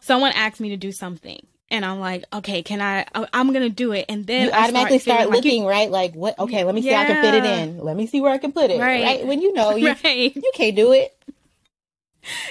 someone 0.01 0.33
asked 0.33 0.61
me 0.61 0.71
to 0.71 0.77
do 0.77 0.93
something 0.93 1.47
and 1.71 1.85
I'm 1.85 2.01
like, 2.01 2.25
okay, 2.33 2.63
can 2.63 2.81
I? 2.81 3.07
I'm 3.33 3.53
gonna 3.53 3.69
do 3.69 3.93
it, 3.93 4.07
and 4.09 4.27
then 4.27 4.47
you 4.47 4.53
automatically 4.53 4.99
start, 4.99 5.21
start 5.21 5.31
looking 5.31 5.65
like, 5.65 5.71
right, 5.71 5.91
like 5.91 6.15
what? 6.15 6.39
Okay, 6.39 6.65
let 6.65 6.75
me 6.75 6.83
see. 6.83 6.91
Yeah. 6.91 7.01
I 7.01 7.05
can 7.05 7.23
fit 7.23 7.35
it 7.35 7.45
in. 7.45 7.79
Let 7.79 7.97
me 7.97 8.07
see 8.07 8.21
where 8.21 8.33
I 8.33 8.39
can 8.39 8.53
put 8.53 8.71
it. 8.71 8.81
Right, 8.81 9.05
right? 9.05 9.27
when 9.27 9.41
you 9.41 9.53
know 9.53 9.71
you 9.77 9.89
right. 9.89 10.35
you 10.35 10.53
can't 10.55 10.77
do 10.77 10.93
it. 10.93 11.17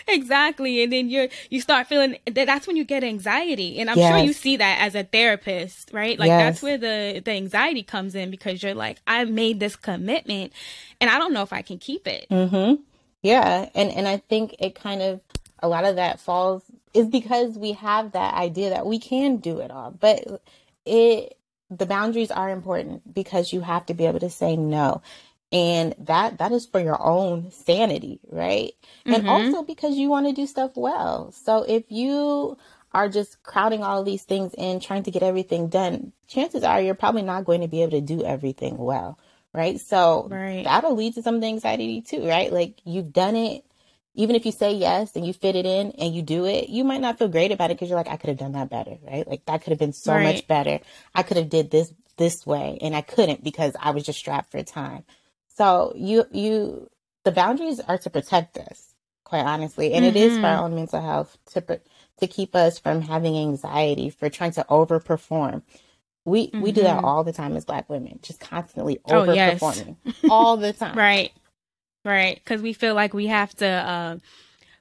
Exactly, 0.08 0.84
and 0.84 0.92
then 0.92 1.10
you're 1.10 1.28
you 1.50 1.62
start 1.62 1.88
feeling 1.88 2.18
that. 2.26 2.46
That's 2.46 2.66
when 2.66 2.76
you 2.76 2.86
get 2.86 3.04
anxiety, 3.04 3.80
and 3.80 3.90
I'm 3.90 3.98
yes. 3.98 4.12
sure 4.12 4.26
you 4.26 4.34
see 4.34 4.58
that 4.58 4.82
as 4.82 4.96
a 4.96 5.04
therapist, 5.04 5.92
right? 5.94 6.18
Like 6.18 6.28
yes. 6.28 6.42
that's 6.42 6.64
where 6.64 6.78
the 6.78 7.22
the 7.24 7.32
anxiety 7.32 7.84
comes 7.84 8.16
in 8.16 8.32
because 8.32 8.64
you're 8.64 8.74
like, 8.74 9.00
I 9.06 9.26
made 9.26 9.60
this 9.60 9.76
commitment, 9.76 10.54
and 11.00 11.10
I 11.10 11.20
don't 11.20 11.34
know 11.34 11.44
if 11.44 11.54
I 11.54 11.62
can 11.62 11.78
keep 11.78 12.08
it. 12.08 12.26
Mm-hmm. 12.32 12.82
Yeah, 13.22 13.70
and 13.76 13.92
and 13.92 14.08
I 14.08 14.18
think 14.18 14.56
it 14.60 14.76
kind 14.76 15.02
of 15.02 15.22
a 15.62 15.68
lot 15.68 15.86
of 15.86 15.98
that 15.98 16.20
falls 16.20 16.64
is 16.94 17.08
because 17.08 17.58
we 17.58 17.74
have 17.74 18.14
that 18.14 18.34
idea 18.34 18.70
that 18.70 18.86
we 18.86 19.00
can 19.00 19.38
do 19.38 19.60
it 19.60 19.72
all. 19.72 19.92
But 19.92 20.42
it 20.86 21.38
the 21.70 21.86
boundaries 21.86 22.32
are 22.32 22.50
important 22.50 23.14
because 23.14 23.54
you 23.54 23.62
have 23.62 23.86
to 23.88 23.94
be 23.94 24.06
able 24.06 24.20
to 24.20 24.30
say 24.30 24.56
no. 24.56 25.02
And 25.52 25.96
that 26.00 26.38
that 26.38 26.52
is 26.52 26.66
for 26.66 26.80
your 26.80 27.02
own 27.02 27.52
sanity, 27.52 28.20
right? 28.30 28.74
Mm-hmm. 29.06 29.14
And 29.14 29.30
also 29.30 29.64
because 29.64 29.96
you 29.98 30.10
want 30.10 30.28
to 30.28 30.34
do 30.34 30.46
stuff 30.46 30.72
well. 30.76 31.32
So 31.32 31.64
if 31.68 31.92
you 31.92 32.58
are 32.92 33.10
just 33.10 33.42
crowding 33.44 33.84
all 33.84 34.04
these 34.04 34.24
things 34.24 34.54
in 34.58 34.80
trying 34.80 35.04
to 35.04 35.12
get 35.12 35.24
everything 35.24 35.68
done, 35.68 36.12
chances 36.28 36.64
are 36.64 36.82
you're 36.82 36.96
probably 36.96 37.22
not 37.22 37.46
going 37.46 37.62
to 37.62 37.68
be 37.68 37.82
able 37.82 37.92
to 37.92 38.02
do 38.02 38.24
everything 38.24 38.78
well, 38.78 39.20
right? 39.54 39.80
So 39.80 40.28
right. 40.30 40.64
that'll 40.64 40.96
lead 40.96 41.16
to 41.16 41.22
some 41.22 41.44
anxiety 41.44 42.02
too, 42.02 42.28
right? 42.28 42.52
Like 42.52 42.80
you've 42.86 43.14
done 43.14 43.36
it 43.36 43.64
even 44.16 44.36
if 44.36 44.46
you 44.46 44.52
say 44.52 44.74
yes 44.74 45.16
and 45.16 45.26
you 45.26 45.32
fit 45.32 45.56
it 45.56 45.66
in 45.66 45.92
and 45.92 46.14
you 46.14 46.22
do 46.22 46.46
it, 46.46 46.68
you 46.68 46.84
might 46.84 47.00
not 47.00 47.18
feel 47.18 47.30
great 47.30 47.54
about 47.54 47.72
it 47.72 47.76
because 47.76 47.88
you're 47.88 47.98
like, 47.98 48.10
I 48.10 48.18
could 48.18 48.28
have 48.28 48.38
done 48.38 48.52
that 48.52 48.70
better, 48.70 48.98
right? 49.02 49.26
Like 49.26 49.46
that 49.46 49.62
could 49.62 49.72
have 49.72 49.80
been 49.80 49.94
so 49.94 50.14
right. 50.14 50.24
much 50.24 50.46
better. 50.48 50.80
I 51.16 51.24
could 51.24 51.38
have 51.38 51.50
did 51.50 51.72
this 51.72 51.94
this 52.18 52.46
way 52.46 52.78
and 52.82 52.94
I 52.94 53.02
couldn't 53.02 53.44
because 53.44 53.78
I 53.80 53.92
was 53.92 54.04
just 54.04 54.20
strapped 54.20 54.52
for 54.52 54.62
time. 54.62 55.06
So 55.56 55.94
you 55.96 56.26
you 56.32 56.90
the 57.24 57.32
boundaries 57.32 57.80
are 57.80 57.98
to 58.00 58.10
protect 58.10 58.58
us, 58.58 58.94
quite 59.24 59.46
honestly, 59.46 59.94
and 59.94 60.04
mm-hmm. 60.04 60.18
it 60.18 60.20
is 60.20 60.38
for 60.38 60.46
our 60.48 60.56
mm-hmm. 60.56 60.66
own 60.66 60.76
mental 60.76 61.02
health 61.02 61.38
to 61.54 61.80
to 62.20 62.28
keep 62.28 62.56
us 62.56 62.78
from 62.78 63.02
having 63.02 63.38
anxiety 63.38 64.10
for 64.10 64.30
trying 64.30 64.52
to 64.52 64.66
overperform. 64.70 65.62
We 66.30 66.48
mm-hmm. 66.48 66.62
we 66.62 66.72
do 66.72 66.84
that 66.84 66.98
mm-hmm. 66.98 67.06
all 67.06 67.24
the 67.24 67.34
time 67.34 67.56
as 67.56 67.66
Black 67.66 67.90
women, 67.90 68.20
just 68.22 68.40
constantly 68.40 69.00
overperforming 69.08 69.96
oh, 70.06 70.12
yes. 70.12 70.16
all 70.30 70.58
the 70.58 70.74
time. 70.74 70.98
right 70.98 71.32
right? 72.06 72.36
Because 72.36 72.62
we 72.62 72.74
feel 72.74 72.96
like 72.96 73.14
we 73.14 73.28
have 73.28 73.54
to, 73.56 73.68
uh, 73.68 74.18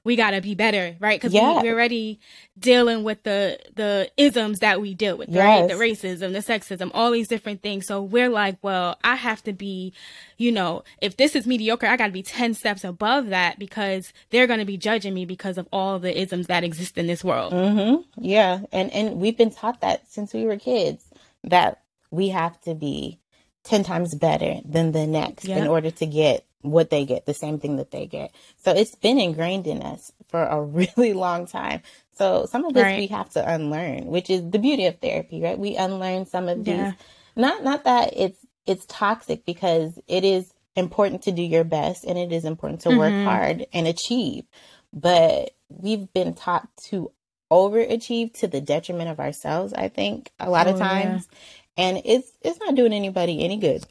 we 0.05 0.15
gotta 0.15 0.41
be 0.41 0.55
better, 0.55 0.95
right? 0.99 1.19
Because 1.19 1.33
yeah. 1.33 1.61
we, 1.61 1.69
are 1.69 1.73
already 1.73 2.19
dealing 2.57 3.03
with 3.03 3.21
the 3.23 3.59
the 3.75 4.09
isms 4.15 4.59
that 4.59 4.79
we 4.79 4.93
deal 4.93 5.17
with, 5.17 5.27
yes. 5.29 5.43
right? 5.43 5.67
The 5.67 5.75
racism, 5.75 6.31
the 6.31 6.39
sexism, 6.39 6.89
all 6.93 7.11
these 7.11 7.27
different 7.27 7.61
things. 7.61 7.85
So 7.85 8.01
we're 8.01 8.29
like, 8.29 8.57
well, 8.61 8.97
I 9.03 9.15
have 9.15 9.43
to 9.43 9.53
be, 9.53 9.93
you 10.37 10.53
know, 10.53 10.83
if 11.01 11.17
this 11.17 11.35
is 11.35 11.45
mediocre, 11.45 11.85
I 11.85 11.97
gotta 11.97 12.13
be 12.13 12.23
ten 12.23 12.53
steps 12.53 12.85
above 12.85 13.27
that 13.27 13.59
because 13.59 14.13
they're 14.29 14.47
gonna 14.47 14.65
be 14.65 14.77
judging 14.77 15.13
me 15.13 15.25
because 15.25 15.57
of 15.57 15.67
all 15.71 15.99
the 15.99 16.17
isms 16.17 16.47
that 16.47 16.63
exist 16.63 16.97
in 16.97 17.05
this 17.05 17.23
world. 17.23 17.51
Mm-hmm. 17.51 18.25
Yeah, 18.25 18.61
and 18.71 18.91
and 18.93 19.19
we've 19.19 19.37
been 19.37 19.51
taught 19.51 19.81
that 19.81 20.09
since 20.09 20.33
we 20.33 20.45
were 20.45 20.57
kids 20.57 21.03
that 21.43 21.81
we 22.11 22.29
have 22.29 22.59
to 22.61 22.75
be 22.75 23.19
10 23.63 23.83
times 23.83 24.15
better 24.15 24.59
than 24.65 24.91
the 24.91 25.05
next 25.07 25.45
yep. 25.45 25.61
in 25.61 25.67
order 25.67 25.91
to 25.91 26.05
get 26.05 26.45
what 26.61 26.89
they 26.89 27.05
get, 27.05 27.25
the 27.25 27.33
same 27.33 27.59
thing 27.59 27.77
that 27.77 27.91
they 27.91 28.05
get. 28.05 28.33
So 28.57 28.71
it's 28.71 28.95
been 28.95 29.19
ingrained 29.19 29.67
in 29.67 29.81
us 29.81 30.11
for 30.27 30.43
a 30.43 30.61
really 30.97 31.13
long 31.13 31.47
time. 31.47 31.81
So 32.17 32.45
some 32.49 32.65
of 32.65 32.73
this 32.73 32.83
right. 32.83 32.99
we 32.99 33.07
have 33.07 33.29
to 33.31 33.49
unlearn, 33.49 34.07
which 34.07 34.29
is 34.29 34.49
the 34.49 34.59
beauty 34.59 34.85
of 34.85 34.99
therapy, 34.99 35.41
right? 35.41 35.57
We 35.57 35.75
unlearn 35.75 36.25
some 36.25 36.49
of 36.49 36.67
yeah. 36.67 36.91
these. 36.91 36.93
Not 37.35 37.63
not 37.63 37.85
that 37.85 38.13
it's 38.15 38.45
it's 38.65 38.85
toxic 38.87 39.45
because 39.45 39.97
it 40.07 40.25
is 40.25 40.53
important 40.75 41.23
to 41.23 41.31
do 41.31 41.41
your 41.41 41.63
best 41.63 42.03
and 42.03 42.17
it 42.17 42.31
is 42.31 42.45
important 42.45 42.81
to 42.81 42.89
mm-hmm. 42.89 42.97
work 42.97 43.13
hard 43.25 43.65
and 43.71 43.87
achieve. 43.87 44.43
But 44.91 45.51
we've 45.69 46.11
been 46.13 46.33
taught 46.33 46.67
to 46.89 47.11
overachieve 47.51 48.33
to 48.39 48.47
the 48.47 48.61
detriment 48.61 49.09
of 49.09 49.19
ourselves, 49.19 49.73
I 49.73 49.89
think, 49.89 50.31
a 50.39 50.49
lot 50.49 50.67
oh, 50.67 50.71
of 50.71 50.79
times. 50.79 51.27
Yeah. 51.31 51.85
And 51.85 52.01
it's 52.05 52.31
it's 52.41 52.59
not 52.59 52.75
doing 52.75 52.93
anybody 52.93 53.43
any 53.43 53.57
good. 53.57 53.85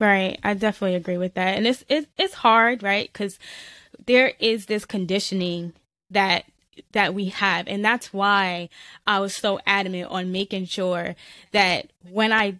Right. 0.00 0.38
I 0.42 0.54
definitely 0.54 0.96
agree 0.96 1.18
with 1.18 1.34
that. 1.34 1.56
And 1.56 1.66
it's 1.66 1.84
it, 1.88 2.08
it's 2.18 2.34
hard, 2.34 2.82
right? 2.82 3.12
Cuz 3.12 3.38
there 4.06 4.32
is 4.38 4.66
this 4.66 4.84
conditioning 4.84 5.72
that 6.10 6.44
that 6.92 7.14
we 7.14 7.26
have. 7.26 7.68
And 7.68 7.84
that's 7.84 8.12
why 8.12 8.68
I 9.06 9.20
was 9.20 9.34
so 9.34 9.60
adamant 9.66 10.10
on 10.10 10.32
making 10.32 10.66
sure 10.66 11.14
that 11.52 11.90
when 12.08 12.32
I 12.32 12.58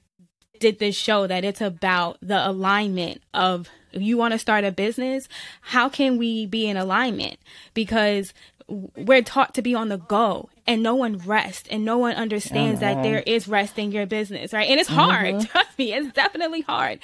did 0.61 0.79
this 0.79 0.97
show 0.97 1.27
that 1.27 1.45
it's 1.45 1.61
about 1.61 2.19
the 2.23 2.49
alignment 2.49 3.23
of 3.33 3.69
you 3.93 4.17
want 4.17 4.33
to 4.33 4.39
start 4.39 4.65
a 4.65 4.73
business, 4.73 5.29
how 5.61 5.89
can 5.89 6.17
we 6.19 6.47
be 6.47 6.67
in 6.67 6.77
alignment? 6.77 7.39
Because 7.75 8.33
we're 8.69 9.23
taught 9.23 9.55
to 9.55 9.63
be 9.63 9.75
on 9.75 9.89
the 9.89 9.99
go 9.99 10.49
and 10.67 10.83
no 10.83 10.95
one 10.95 11.19
rests 11.19 11.69
and 11.71 11.85
no 11.85 11.99
one 11.99 12.15
understands 12.15 12.81
that 12.81 13.03
there 13.03 13.21
is 13.21 13.47
rest 13.47 13.79
in 13.79 13.93
your 13.93 14.07
business, 14.07 14.53
right? 14.53 14.71
And 14.71 14.81
it's 14.81 14.89
hard. 14.89 15.35
Mm-hmm. 15.35 15.45
Trust 15.51 15.79
me, 15.79 15.93
it's 15.93 16.13
definitely 16.13 16.63
hard. 16.63 17.01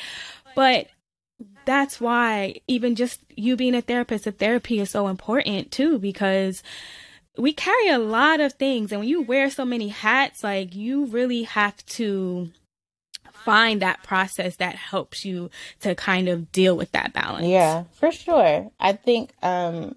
But 0.55 0.89
that's 1.65 2.01
why 2.01 2.61
even 2.67 2.97
just 2.97 3.21
you 3.37 3.57
being 3.57 3.75
a 3.75 3.83
therapist, 3.83 4.25
the 4.25 4.33
therapy 4.33 4.81
is 4.81 4.91
so 4.91 5.09
important 5.09 5.71
too, 5.71 5.99
because 5.99 6.63
we 7.37 7.53
carry 7.53 7.89
a 7.89 7.99
lot 7.99 8.41
of 8.41 8.55
things. 8.55 8.93
And 8.93 9.01
when 9.01 9.09
you 9.09 9.23
wear 9.23 9.51
so 9.51 9.65
many 9.65 9.89
hats, 9.89 10.43
like 10.43 10.75
you 10.75 11.07
really 11.07 11.45
have 11.45 11.85
to 11.87 12.51
find 13.45 13.83
that 13.83 14.03
process 14.03 14.57
that 14.57 14.75
helps 14.75 15.25
you 15.25 15.51
to 15.81 15.95
kind 15.95 16.29
of 16.29 16.53
deal 16.53 16.77
with 16.77 16.93
that 16.93 17.13
balance. 17.13 17.47
Yeah, 17.47 17.85
for 17.93 18.13
sure. 18.13 18.71
I 18.79 18.93
think 18.93 19.33
um 19.43 19.95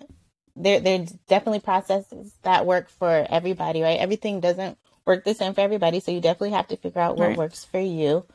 there 0.55 0.79
there's 0.79 1.11
definitely 1.27 1.59
processes 1.59 2.33
that 2.43 2.65
work 2.65 2.89
for 2.89 3.25
everybody, 3.29 3.81
right? 3.81 3.99
Everything 3.99 4.39
doesn't 4.39 4.77
work 5.05 5.23
the 5.23 5.33
same 5.33 5.53
for 5.53 5.61
everybody, 5.61 5.99
so 5.99 6.11
you 6.11 6.21
definitely 6.21 6.51
have 6.51 6.67
to 6.67 6.77
figure 6.77 7.01
out 7.01 7.17
what 7.17 7.29
right. 7.29 7.37
works 7.37 7.65
for 7.65 7.79
you. 7.79 8.25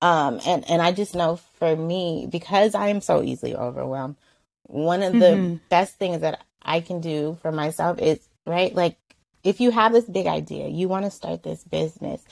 Um, 0.00 0.40
and 0.46 0.68
and 0.68 0.82
I 0.82 0.92
just 0.92 1.14
know 1.14 1.36
for 1.58 1.74
me 1.74 2.28
because 2.30 2.74
I 2.74 2.88
am 2.88 3.00
so 3.00 3.22
easily 3.22 3.54
overwhelmed. 3.54 4.16
One 4.64 5.02
of 5.02 5.12
the 5.12 5.18
mm-hmm. 5.18 5.56
best 5.68 5.94
things 5.94 6.20
that 6.20 6.44
I 6.62 6.80
can 6.80 7.00
do 7.00 7.38
for 7.42 7.50
myself 7.50 7.98
is 7.98 8.20
right, 8.46 8.74
like 8.74 8.96
if 9.44 9.60
you 9.60 9.70
have 9.70 9.92
this 9.92 10.04
big 10.04 10.26
idea, 10.26 10.68
you 10.68 10.88
want 10.88 11.04
to 11.04 11.10
start 11.10 11.42
this 11.42 11.64
business, 11.64 12.22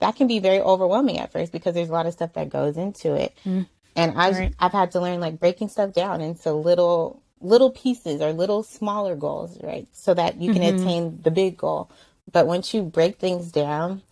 that 0.00 0.16
can 0.16 0.26
be 0.26 0.38
very 0.38 0.60
overwhelming 0.60 1.18
at 1.18 1.32
first 1.32 1.52
because 1.52 1.74
there's 1.74 1.88
a 1.88 1.92
lot 1.92 2.06
of 2.06 2.12
stuff 2.12 2.34
that 2.34 2.50
goes 2.50 2.76
into 2.76 3.14
it. 3.14 3.36
Mm. 3.44 3.66
And 3.94 4.18
I've 4.18 4.36
right. 4.36 4.54
I've 4.58 4.72
had 4.72 4.90
to 4.92 5.00
learn 5.00 5.20
like 5.20 5.40
breaking 5.40 5.68
stuff 5.68 5.92
down 5.92 6.20
into 6.20 6.52
little 6.52 7.22
little 7.40 7.70
pieces 7.70 8.20
or 8.20 8.32
little 8.32 8.62
smaller 8.62 9.14
goals, 9.14 9.58
right? 9.62 9.86
So 9.92 10.14
that 10.14 10.40
you 10.40 10.52
can 10.52 10.62
mm-hmm. 10.62 10.82
attain 10.82 11.22
the 11.22 11.30
big 11.30 11.56
goal. 11.56 11.90
But 12.30 12.46
once 12.46 12.74
you 12.74 12.82
break 12.82 13.18
things 13.18 13.52
down 13.52 14.02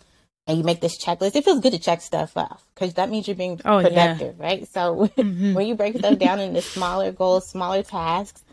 and 0.47 0.59
you 0.59 0.64
make 0.64 0.81
this 0.81 1.02
checklist, 1.02 1.35
it 1.35 1.45
feels 1.45 1.61
good 1.61 1.73
to 1.73 1.78
check 1.78 2.00
stuff 2.00 2.37
off 2.37 2.64
because 2.75 2.95
that 2.95 3.11
means 3.11 3.26
you're 3.26 3.37
being 3.37 3.61
oh, 3.64 3.83
productive, 3.83 4.37
yeah. 4.38 4.45
right? 4.45 4.69
So 4.69 5.11
mm-hmm. 5.16 5.54
when 5.54 5.66
you 5.66 5.75
break 5.75 5.97
stuff 5.97 6.19
down 6.19 6.40
into 6.40 6.62
smaller 6.62 7.12
goals, 7.12 7.49
smaller 7.49 7.83
tasks, 7.83 8.45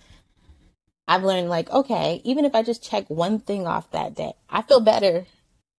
I've 1.08 1.24
learned 1.24 1.50
like, 1.50 1.70
okay, 1.70 2.22
even 2.24 2.46
if 2.46 2.56
I 2.56 2.64
just 2.64 2.84
check 2.84 3.10
one 3.10 3.40
thing 3.40 3.68
off 3.68 3.92
that 3.92 4.16
day, 4.16 4.34
I 4.50 4.62
feel 4.62 4.80
better 4.80 5.26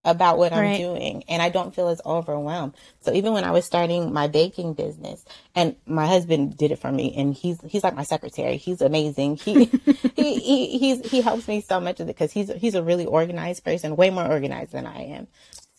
about 0.04 0.37
what 0.37 0.52
right. 0.52 0.73
I'm 0.73 0.78
doing 0.78 1.25
and 1.28 1.40
I 1.40 1.49
don't 1.49 1.75
feel 1.75 1.88
as 1.88 2.00
overwhelmed. 2.04 2.75
So 3.00 3.12
even 3.12 3.32
when 3.32 3.44
I 3.44 3.52
was 3.52 3.64
starting 3.64 4.12
my 4.12 4.26
baking 4.26 4.75
business 4.75 5.25
and 5.54 5.76
my 5.87 6.06
husband 6.06 6.56
did 6.56 6.73
it 6.73 6.78
for 6.80 6.90
me 6.90 7.14
and 7.16 7.35
he's 7.35 7.61
he's 7.66 7.85
like 7.85 7.94
my 7.94 8.02
secretary. 8.02 8.56
He's 8.56 8.80
amazing. 8.80 9.37
He 9.37 9.64
he, 10.16 10.40
he 10.40 10.78
he's 10.78 11.09
he 11.09 11.21
helps 11.21 11.47
me 11.47 11.61
so 11.61 11.80
much 11.80 11.99
with 11.99 12.09
it 12.09 12.16
cuz 12.16 12.32
he's 12.32 12.52
he's 12.54 12.75
a 12.75 12.82
really 12.82 13.06
organized 13.06 13.64
person, 13.64 13.97
way 13.97 14.11
more 14.11 14.26
organized 14.26 14.73
than 14.73 14.87
I 14.87 15.02
am. 15.04 15.28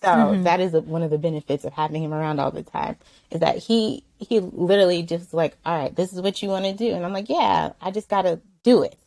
So 0.04 0.10
mm-hmm. 0.10 0.44
that 0.44 0.60
is 0.60 0.74
a, 0.74 0.82
one 0.82 1.02
of 1.02 1.12
the 1.12 1.18
benefits 1.18 1.64
of 1.64 1.72
having 1.72 2.04
him 2.04 2.14
around 2.14 2.40
all 2.40 2.52
the 2.52 2.64
time 2.64 2.98
is 3.32 3.40
that 3.40 3.58
he 3.58 4.04
he 4.20 4.42
literally 4.42 5.02
just 5.04 5.34
like, 5.34 5.58
"All 5.66 5.78
right, 5.78 5.96
this 5.96 6.12
is 6.12 6.22
what 6.22 6.42
you 6.42 6.50
want 6.50 6.66
to 6.66 6.74
do." 6.74 6.94
And 6.94 7.06
I'm 7.06 7.14
like, 7.14 7.30
"Yeah, 7.30 7.72
I 7.82 7.92
just 7.92 8.10
got 8.10 8.24
to 8.24 8.42
do 8.64 8.84
it." 8.84 8.98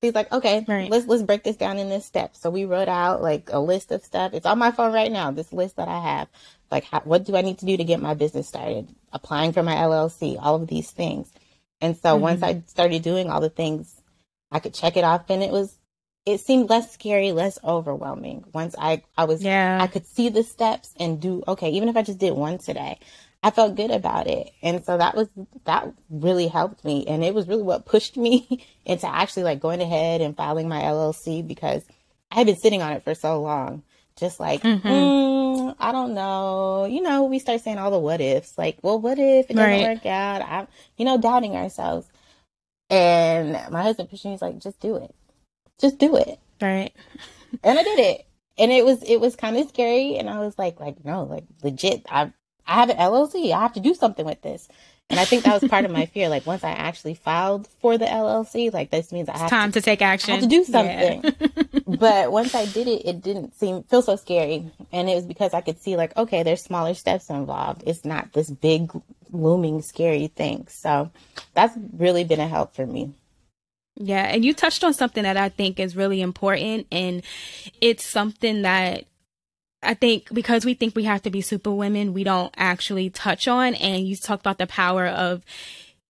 He's 0.00 0.14
like, 0.14 0.32
okay, 0.32 0.64
right. 0.66 0.90
let's 0.90 1.06
let's 1.06 1.22
break 1.22 1.42
this 1.42 1.56
down 1.56 1.78
in 1.78 1.88
this 1.88 2.04
step. 2.04 2.36
So 2.36 2.50
we 2.50 2.64
wrote 2.64 2.88
out 2.88 3.22
like 3.22 3.50
a 3.52 3.58
list 3.58 3.92
of 3.92 4.04
stuff. 4.04 4.34
It's 4.34 4.46
on 4.46 4.58
my 4.58 4.70
phone 4.70 4.92
right 4.92 5.10
now. 5.10 5.30
This 5.30 5.52
list 5.52 5.76
that 5.76 5.88
I 5.88 6.00
have, 6.00 6.28
like, 6.70 6.84
how, 6.84 7.00
what 7.00 7.24
do 7.24 7.36
I 7.36 7.42
need 7.42 7.58
to 7.58 7.66
do 7.66 7.76
to 7.76 7.84
get 7.84 8.00
my 8.00 8.14
business 8.14 8.48
started? 8.48 8.88
Applying 9.12 9.52
for 9.52 9.62
my 9.62 9.74
LLC, 9.74 10.36
all 10.40 10.56
of 10.56 10.68
these 10.68 10.90
things. 10.90 11.32
And 11.80 11.96
so 11.96 12.14
mm-hmm. 12.14 12.22
once 12.22 12.42
I 12.42 12.62
started 12.66 13.02
doing 13.02 13.30
all 13.30 13.40
the 13.40 13.50
things, 13.50 14.00
I 14.50 14.60
could 14.60 14.74
check 14.74 14.96
it 14.96 15.04
off, 15.04 15.28
and 15.28 15.42
it 15.42 15.50
was 15.50 15.76
it 16.24 16.40
seemed 16.40 16.68
less 16.68 16.92
scary, 16.92 17.32
less 17.32 17.58
overwhelming. 17.62 18.44
Once 18.52 18.74
I 18.78 19.02
I 19.16 19.24
was 19.24 19.42
yeah 19.42 19.78
I 19.80 19.86
could 19.86 20.06
see 20.06 20.28
the 20.28 20.42
steps 20.42 20.92
and 20.98 21.20
do 21.20 21.42
okay. 21.48 21.70
Even 21.70 21.88
if 21.88 21.96
I 21.96 22.02
just 22.02 22.18
did 22.18 22.32
one 22.32 22.58
today, 22.58 22.98
I 23.46 23.50
felt 23.50 23.76
good 23.76 23.92
about 23.92 24.26
it. 24.26 24.50
And 24.60 24.84
so 24.84 24.98
that 24.98 25.14
was, 25.14 25.28
that 25.66 25.92
really 26.10 26.48
helped 26.48 26.84
me. 26.84 27.06
And 27.06 27.22
it 27.22 27.32
was 27.32 27.46
really 27.46 27.62
what 27.62 27.86
pushed 27.86 28.16
me 28.16 28.66
into 28.84 29.06
actually 29.06 29.44
like 29.44 29.60
going 29.60 29.80
ahead 29.80 30.20
and 30.20 30.36
filing 30.36 30.68
my 30.68 30.80
LLC 30.80 31.46
because 31.46 31.84
I 32.32 32.38
had 32.38 32.48
been 32.48 32.56
sitting 32.56 32.82
on 32.82 32.94
it 32.94 33.04
for 33.04 33.14
so 33.14 33.40
long. 33.40 33.84
Just 34.16 34.40
like, 34.40 34.62
mm-hmm. 34.62 34.88
mm, 34.88 35.76
I 35.78 35.92
don't 35.92 36.14
know. 36.14 36.86
You 36.86 37.02
know, 37.02 37.22
we 37.22 37.38
start 37.38 37.60
saying 37.60 37.78
all 37.78 37.92
the 37.92 38.00
what 38.00 38.20
ifs. 38.20 38.58
Like, 38.58 38.78
well, 38.82 38.98
what 39.00 39.16
if 39.16 39.48
it 39.48 39.54
doesn't 39.54 39.70
right. 39.70 39.94
work 39.94 40.06
out? 40.06 40.42
I'm, 40.42 40.66
you 40.96 41.04
know, 41.04 41.16
doubting 41.16 41.54
ourselves. 41.54 42.08
And 42.90 43.52
my 43.70 43.82
husband 43.84 44.10
pushed 44.10 44.24
me. 44.24 44.32
He's 44.32 44.42
like, 44.42 44.58
just 44.58 44.80
do 44.80 44.96
it. 44.96 45.14
Just 45.80 45.98
do 45.98 46.16
it. 46.16 46.40
Right. 46.60 46.92
and 47.62 47.78
I 47.78 47.82
did 47.84 48.00
it. 48.00 48.26
And 48.58 48.72
it 48.72 48.84
was, 48.84 49.04
it 49.04 49.20
was 49.20 49.36
kind 49.36 49.56
of 49.56 49.68
scary. 49.68 50.16
And 50.16 50.28
I 50.28 50.40
was 50.40 50.58
like, 50.58 50.80
like, 50.80 51.04
no, 51.04 51.22
like 51.22 51.44
legit. 51.62 52.06
I 52.08 52.32
I 52.66 52.74
have 52.74 52.90
an 52.90 52.96
LLC. 52.96 53.52
I 53.52 53.60
have 53.60 53.72
to 53.74 53.80
do 53.80 53.94
something 53.94 54.26
with 54.26 54.42
this. 54.42 54.68
And 55.08 55.20
I 55.20 55.24
think 55.24 55.44
that 55.44 55.60
was 55.60 55.70
part 55.70 55.84
of 55.84 55.92
my 55.92 56.06
fear. 56.14 56.28
Like 56.28 56.46
once 56.46 56.64
I 56.64 56.70
actually 56.70 57.14
filed 57.14 57.68
for 57.80 57.96
the 57.96 58.06
LLC, 58.06 58.72
like 58.72 58.90
this 58.90 59.12
means 59.12 59.28
I 59.28 59.38
have 59.38 59.50
time 59.50 59.70
to, 59.72 59.80
to, 59.80 59.84
take 59.84 60.02
action. 60.02 60.32
I 60.32 60.36
have 60.36 60.44
to 60.44 60.48
do 60.48 60.64
something. 60.64 61.22
Yeah. 61.22 61.78
but 61.86 62.32
once 62.32 62.54
I 62.54 62.66
did 62.66 62.88
it, 62.88 63.06
it 63.06 63.22
didn't 63.22 63.56
seem 63.56 63.84
feel 63.84 64.02
so 64.02 64.16
scary. 64.16 64.70
And 64.92 65.08
it 65.08 65.14
was 65.14 65.26
because 65.26 65.54
I 65.54 65.60
could 65.60 65.80
see 65.80 65.96
like, 65.96 66.16
okay, 66.16 66.42
there's 66.42 66.62
smaller 66.62 66.94
steps 66.94 67.30
involved. 67.30 67.84
It's 67.86 68.04
not 68.04 68.32
this 68.32 68.50
big 68.50 68.90
looming 69.30 69.82
scary 69.82 70.26
thing. 70.26 70.66
So 70.68 71.10
that's 71.54 71.76
really 71.96 72.24
been 72.24 72.40
a 72.40 72.48
help 72.48 72.74
for 72.74 72.86
me. 72.86 73.14
Yeah, 73.98 74.24
and 74.24 74.44
you 74.44 74.52
touched 74.52 74.84
on 74.84 74.92
something 74.92 75.22
that 75.22 75.38
I 75.38 75.48
think 75.48 75.80
is 75.80 75.96
really 75.96 76.20
important 76.20 76.86
and 76.92 77.22
it's 77.80 78.04
something 78.04 78.62
that 78.62 79.06
I 79.82 79.94
think 79.94 80.32
because 80.32 80.64
we 80.64 80.74
think 80.74 80.96
we 80.96 81.04
have 81.04 81.22
to 81.22 81.30
be 81.30 81.40
super 81.40 81.72
women, 81.72 82.14
we 82.14 82.24
don't 82.24 82.52
actually 82.56 83.10
touch 83.10 83.46
on. 83.46 83.74
And 83.74 84.06
you 84.06 84.16
talk 84.16 84.40
about 84.40 84.58
the 84.58 84.66
power 84.66 85.06
of 85.06 85.42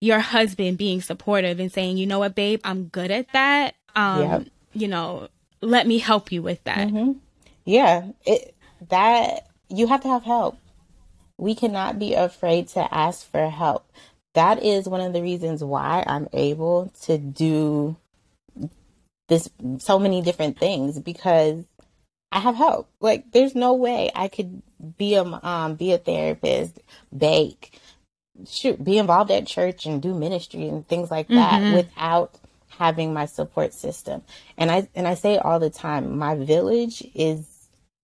your 0.00 0.20
husband 0.20 0.78
being 0.78 1.00
supportive 1.00 1.60
and 1.60 1.72
saying, 1.72 1.96
you 1.96 2.06
know 2.06 2.18
what, 2.18 2.34
babe, 2.34 2.60
I'm 2.64 2.84
good 2.84 3.10
at 3.10 3.32
that. 3.32 3.74
Um, 3.94 4.22
yep. 4.22 4.46
you 4.72 4.88
know, 4.88 5.28
let 5.60 5.86
me 5.86 5.98
help 5.98 6.30
you 6.30 6.42
with 6.42 6.62
that. 6.64 6.88
Mm-hmm. 6.88 7.12
Yeah, 7.64 8.08
it, 8.24 8.54
that 8.88 9.48
you 9.68 9.86
have 9.86 10.02
to 10.02 10.08
have 10.08 10.22
help. 10.22 10.58
We 11.38 11.54
cannot 11.54 11.98
be 11.98 12.14
afraid 12.14 12.68
to 12.68 12.94
ask 12.94 13.30
for 13.30 13.48
help. 13.50 13.90
That 14.34 14.62
is 14.62 14.88
one 14.88 15.00
of 15.00 15.12
the 15.12 15.22
reasons 15.22 15.64
why 15.64 16.04
I'm 16.06 16.28
able 16.32 16.92
to 17.02 17.18
do 17.18 17.96
this 19.28 19.50
so 19.78 19.98
many 19.98 20.22
different 20.22 20.58
things 20.58 20.98
because 21.00 21.64
I 22.36 22.40
have 22.40 22.54
help. 22.54 22.90
Like 23.00 23.32
there's 23.32 23.54
no 23.54 23.72
way 23.72 24.10
I 24.14 24.28
could 24.28 24.62
be 24.98 25.14
a 25.14 25.24
um 25.24 25.74
be 25.76 25.92
a 25.92 25.98
therapist, 25.98 26.78
bake, 27.16 27.80
shoot, 28.46 28.84
be 28.84 28.98
involved 28.98 29.30
at 29.30 29.46
church 29.46 29.86
and 29.86 30.02
do 30.02 30.12
ministry 30.12 30.68
and 30.68 30.86
things 30.86 31.10
like 31.10 31.28
that 31.28 31.62
mm-hmm. 31.62 31.76
without 31.76 32.34
having 32.68 33.14
my 33.14 33.24
support 33.24 33.72
system. 33.72 34.20
And 34.58 34.70
I 34.70 34.86
and 34.94 35.08
I 35.08 35.14
say 35.14 35.38
all 35.38 35.58
the 35.58 35.70
time, 35.70 36.18
my 36.18 36.34
village 36.34 37.02
is 37.14 37.48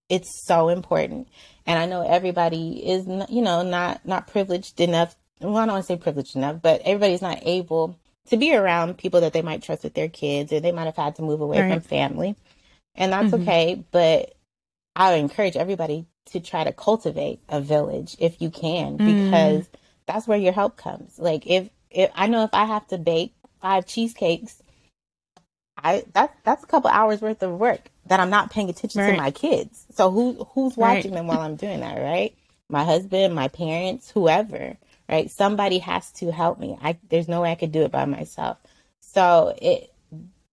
it's 0.09 0.47
so 0.47 0.71
important. 0.71 1.29
And 1.67 1.79
I 1.79 1.85
know 1.85 2.01
everybody 2.01 2.89
is 2.89 3.07
you 3.29 3.43
know 3.43 3.62
not 3.62 4.01
not 4.07 4.29
privileged 4.29 4.81
enough. 4.81 5.15
Well, 5.43 5.59
I 5.59 5.67
don't 5.67 5.75
want 5.75 5.85
to 5.85 5.87
say 5.87 5.97
privileged 5.99 6.37
enough, 6.37 6.62
but 6.62 6.81
everybody's 6.87 7.21
not 7.21 7.41
able 7.43 7.99
to 8.31 8.39
be 8.39 8.55
around 8.55 8.97
people 8.97 9.21
that 9.21 9.35
they 9.35 9.43
might 9.43 9.62
trust 9.62 9.85
with 9.85 9.93
their 9.93 10.09
kids 10.09 10.55
or 10.55 10.61
they 10.61 10.73
might 10.73 10.87
have 10.87 10.97
had 10.97 11.17
to 11.17 11.23
move 11.23 11.43
away 11.43 11.61
right. 11.61 11.71
from 11.71 11.81
family 11.83 12.35
and 12.95 13.13
that's 13.13 13.33
mm-hmm. 13.33 13.43
okay. 13.43 13.85
But 13.91 14.35
I 14.95 15.13
would 15.13 15.21
encourage 15.21 15.57
everybody 15.57 16.07
to 16.27 16.41
try 16.41 16.65
to 16.65 16.73
cultivate 16.73 17.41
a 17.49 17.61
village 17.61 18.17
if 18.19 18.41
you 18.41 18.51
can, 18.51 18.99
mm. 18.99 18.99
because 18.99 19.67
mm. 19.67 19.75
that's 20.07 20.27
where 20.29 20.39
your 20.39 20.53
help 20.53 20.77
comes. 20.77 21.19
Like 21.19 21.47
if, 21.47 21.69
if 21.91 22.11
I 22.15 22.27
know 22.27 22.45
if 22.45 22.51
I 22.53 22.65
have 22.65 22.87
to 22.89 22.99
bake 22.99 23.35
five 23.61 23.87
cheesecakes, 23.87 24.63
I 25.77 26.05
that 26.15 26.37
that's 26.45 26.63
a 26.63 26.67
couple 26.67 26.91
hours 26.91 27.21
worth 27.21 27.43
of 27.43 27.59
work 27.59 27.81
that 28.07 28.21
I'm 28.21 28.31
not 28.31 28.51
paying 28.51 28.69
attention 28.69 29.01
right. 29.01 29.13
to 29.13 29.17
my 29.17 29.31
kids. 29.31 29.87
So 29.91 30.11
who 30.11 30.45
who's 30.53 30.77
watching 30.77 31.13
right. 31.13 31.19
them 31.19 31.27
while 31.27 31.41
I'm 31.41 31.57
doing 31.57 31.81
that, 31.81 31.99
right? 31.99 32.37
My 32.69 32.85
husband, 32.85 33.35
my 33.35 33.49
parents, 33.49 34.11
whoever, 34.11 34.77
right? 35.09 35.31
Somebody 35.31 35.79
has 35.79 36.11
to 36.13 36.31
help 36.31 36.59
me. 36.59 36.79
I 36.81 36.99
there's 37.09 37.29
no 37.29 37.43
way 37.43 37.53
I 37.53 37.57
could 37.57 37.73
do 37.73 37.83
it 37.83 37.91
by 37.91 38.05
myself. 38.05 38.59
So 39.01 39.55
it 39.61 39.93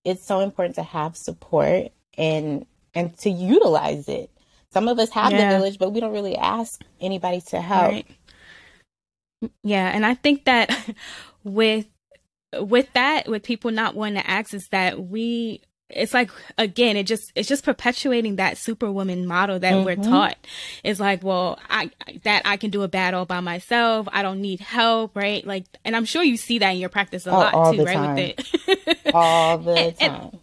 it's 0.03 0.25
so 0.25 0.39
important 0.39 0.75
to 0.75 0.83
have 0.83 1.17
support 1.17 1.91
and 2.19 2.65
and 2.93 3.17
to 3.19 3.29
utilize 3.29 4.07
it. 4.07 4.29
Some 4.71 4.87
of 4.87 4.99
us 4.99 5.09
have 5.11 5.31
yeah. 5.31 5.51
the 5.51 5.57
village, 5.57 5.79
but 5.79 5.91
we 5.91 5.99
don't 5.99 6.13
really 6.13 6.35
ask 6.35 6.81
anybody 7.01 7.41
to 7.47 7.59
help. 7.59 7.91
Right. 7.91 8.07
Yeah, 9.63 9.87
and 9.87 10.05
I 10.05 10.13
think 10.13 10.45
that 10.45 10.77
with 11.43 11.87
with 12.59 12.91
that, 12.93 13.27
with 13.27 13.41
people 13.43 13.71
not 13.71 13.95
wanting 13.95 14.21
to 14.21 14.45
is 14.53 14.67
that 14.67 14.99
we 15.07 15.61
it's 15.89 16.13
like 16.13 16.29
again 16.59 16.95
it 16.95 17.05
just 17.05 17.31
it's 17.35 17.49
just 17.49 17.63
perpetuating 17.63 18.35
that 18.35 18.57
superwoman 18.59 19.25
model 19.25 19.57
that 19.57 19.73
mm-hmm. 19.73 19.85
we're 19.85 19.95
taught 19.95 20.37
it's 20.83 20.99
like 20.99 21.23
well 21.23 21.57
i 21.67 21.89
that 22.23 22.43
i 22.45 22.57
can 22.57 22.69
do 22.69 22.83
a 22.83 22.87
battle 22.87 23.25
by 23.25 23.39
myself 23.39 24.07
i 24.11 24.21
don't 24.21 24.39
need 24.39 24.59
help 24.59 25.15
right 25.15 25.47
like 25.47 25.65
and 25.83 25.95
i'm 25.95 26.05
sure 26.05 26.23
you 26.23 26.37
see 26.37 26.59
that 26.59 26.69
in 26.71 26.77
your 26.77 26.89
practice 26.89 27.25
a 27.25 27.31
oh, 27.31 27.33
lot 27.33 27.73
too 27.73 27.83
right 27.83 27.95
time. 27.95 28.15
with 28.15 28.33
it 28.67 29.11
all 29.15 29.57
the 29.57 29.71
and, 29.71 29.97
time 29.97 30.29
and, 30.31 30.39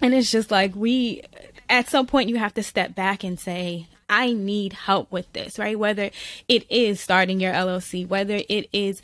and 0.00 0.14
it's 0.14 0.30
just 0.30 0.50
like 0.50 0.74
we 0.74 1.22
at 1.68 1.88
some 1.88 2.06
point 2.06 2.28
you 2.28 2.36
have 2.36 2.54
to 2.54 2.62
step 2.62 2.94
back 2.94 3.24
and 3.24 3.38
say 3.38 3.86
i 4.08 4.32
need 4.32 4.72
help 4.72 5.10
with 5.12 5.32
this 5.32 5.58
right? 5.58 5.78
Whether 5.78 6.10
it 6.48 6.70
is 6.70 7.00
starting 7.00 7.40
your 7.40 7.52
llc 7.52 8.08
whether 8.08 8.40
it 8.48 8.68
is 8.72 9.02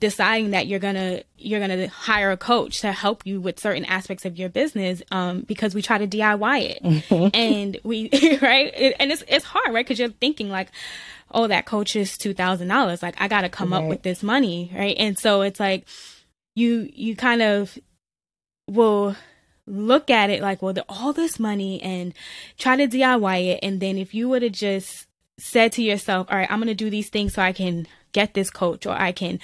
deciding 0.00 0.50
that 0.50 0.66
you're 0.66 0.78
gonna 0.78 1.22
you're 1.38 1.60
gonna 1.60 1.88
hire 1.88 2.30
a 2.30 2.36
coach 2.36 2.80
to 2.80 2.92
help 2.92 3.24
you 3.26 3.40
with 3.40 3.58
certain 3.58 3.84
aspects 3.86 4.24
of 4.24 4.38
your 4.38 4.48
business 4.48 5.02
um, 5.10 5.40
because 5.42 5.74
we 5.74 5.82
try 5.82 5.98
to 5.98 6.06
DIY 6.06 6.62
it. 6.62 6.82
Mm-hmm. 6.82 7.28
and 7.34 7.78
we 7.82 8.10
right? 8.42 8.72
It, 8.76 8.96
and 8.98 9.10
it's 9.10 9.24
it's 9.28 9.44
hard 9.44 9.72
right? 9.72 9.86
Because 9.86 9.98
you're 9.98 10.08
thinking 10.08 10.50
like 10.50 10.68
oh 11.32 11.46
that 11.46 11.66
coach 11.66 11.96
is 11.96 12.18
two 12.18 12.34
thousand 12.34 12.68
dollars. 12.68 13.02
Like 13.02 13.20
I 13.20 13.28
gotta 13.28 13.48
come 13.48 13.72
right. 13.72 13.82
up 13.82 13.88
with 13.88 14.02
this 14.02 14.22
money 14.22 14.70
right? 14.74 14.96
And 14.98 15.18
so 15.18 15.42
it's 15.42 15.60
like 15.60 15.86
you 16.54 16.90
you 16.92 17.16
kind 17.16 17.42
of 17.42 17.78
will 18.68 19.16
look 19.66 20.10
at 20.10 20.30
it 20.30 20.40
like 20.40 20.62
well 20.62 20.74
all 20.88 21.12
this 21.12 21.38
money 21.38 21.82
and 21.82 22.14
try 22.58 22.76
to 22.76 22.86
DIY 22.86 23.46
it 23.54 23.60
and 23.62 23.80
then 23.80 23.98
if 23.98 24.14
you 24.14 24.28
would 24.28 24.42
have 24.42 24.52
just 24.52 25.06
said 25.38 25.72
to 25.72 25.82
yourself 25.82 26.26
all 26.30 26.38
right 26.38 26.50
I'm 26.50 26.60
gonna 26.60 26.74
do 26.74 26.90
these 26.90 27.10
things 27.10 27.34
so 27.34 27.42
I 27.42 27.52
can 27.52 27.86
get 28.16 28.32
this 28.32 28.48
coach 28.48 28.86
or 28.86 28.92
I 28.92 29.12
can 29.12 29.38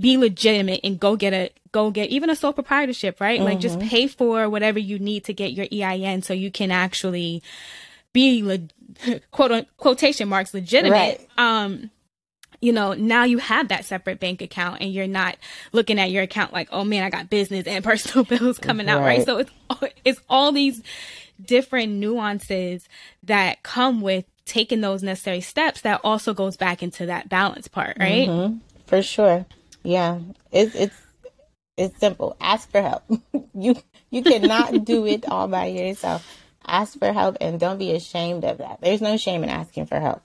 be 0.00 0.16
legitimate 0.16 0.80
and 0.82 0.98
go 0.98 1.16
get 1.16 1.34
a 1.34 1.50
go 1.70 1.90
get 1.90 2.08
even 2.08 2.30
a 2.30 2.34
sole 2.34 2.54
proprietorship, 2.54 3.20
right? 3.20 3.38
Mm-hmm. 3.38 3.44
Like 3.48 3.60
just 3.60 3.78
mm-hmm. 3.78 3.88
pay 3.88 4.06
for 4.06 4.48
whatever 4.48 4.78
you 4.78 4.98
need 4.98 5.24
to 5.24 5.34
get 5.34 5.52
your 5.52 5.66
EIN 5.70 6.22
so 6.22 6.32
you 6.32 6.50
can 6.50 6.70
actually 6.70 7.42
be 8.14 8.42
le- 8.42 9.20
quote 9.30 9.52
on 9.52 9.66
quotation 9.76 10.30
marks 10.30 10.54
legitimate. 10.54 11.20
Right. 11.28 11.28
Um 11.36 11.90
you 12.60 12.72
know, 12.72 12.92
now 12.92 13.24
you 13.24 13.38
have 13.38 13.68
that 13.68 13.84
separate 13.84 14.20
bank 14.20 14.42
account 14.42 14.80
and 14.80 14.92
you're 14.92 15.06
not 15.06 15.36
looking 15.72 15.98
at 15.98 16.10
your 16.10 16.22
account 16.22 16.52
like, 16.52 16.68
oh 16.72 16.84
man, 16.84 17.02
I 17.02 17.10
got 17.10 17.30
business 17.30 17.66
and 17.66 17.82
personal 17.90 18.24
bills 18.24 18.58
coming 18.58 18.86
right. 18.86 18.92
out, 18.94 19.02
right? 19.02 19.24
So 19.24 19.38
it's 19.38 19.50
it's 20.04 20.20
all 20.28 20.52
these 20.52 20.82
different 21.40 21.92
nuances 21.92 22.88
that 23.22 23.62
come 23.62 24.00
with 24.00 24.24
taking 24.44 24.80
those 24.80 25.02
necessary 25.02 25.40
steps 25.40 25.82
that 25.82 26.00
also 26.04 26.34
goes 26.34 26.56
back 26.56 26.82
into 26.82 27.06
that 27.06 27.28
balance 27.28 27.68
part, 27.68 27.96
right? 27.98 28.28
Mm-hmm. 28.28 28.58
For 28.86 29.00
sure. 29.02 29.46
Yeah. 29.82 30.18
It's 30.50 30.74
it's 30.74 30.96
it's 31.76 31.98
simple. 31.98 32.36
Ask 32.40 32.70
for 32.70 32.82
help. 32.82 33.04
you 33.54 33.76
you 34.10 34.22
cannot 34.22 34.84
do 34.84 35.06
it 35.06 35.26
all 35.26 35.48
by 35.48 35.66
yourself. 35.66 36.26
Ask 36.66 36.98
for 36.98 37.12
help 37.12 37.38
and 37.40 37.58
don't 37.58 37.78
be 37.78 37.92
ashamed 37.92 38.44
of 38.44 38.58
that. 38.58 38.80
There's 38.82 39.00
no 39.00 39.16
shame 39.16 39.44
in 39.44 39.48
asking 39.48 39.86
for 39.86 39.98
help. 39.98 40.22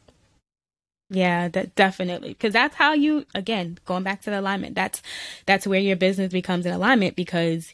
Yeah, 1.09 1.49
that 1.49 1.75
definitely. 1.75 2.33
Cuz 2.33 2.53
that's 2.53 2.75
how 2.75 2.93
you 2.93 3.25
again, 3.35 3.77
going 3.85 4.03
back 4.03 4.21
to 4.23 4.29
the 4.31 4.39
alignment. 4.39 4.75
That's 4.75 5.01
that's 5.45 5.67
where 5.67 5.79
your 5.79 5.95
business 5.95 6.31
becomes 6.31 6.65
in 6.65 6.73
alignment 6.73 7.15
because 7.15 7.73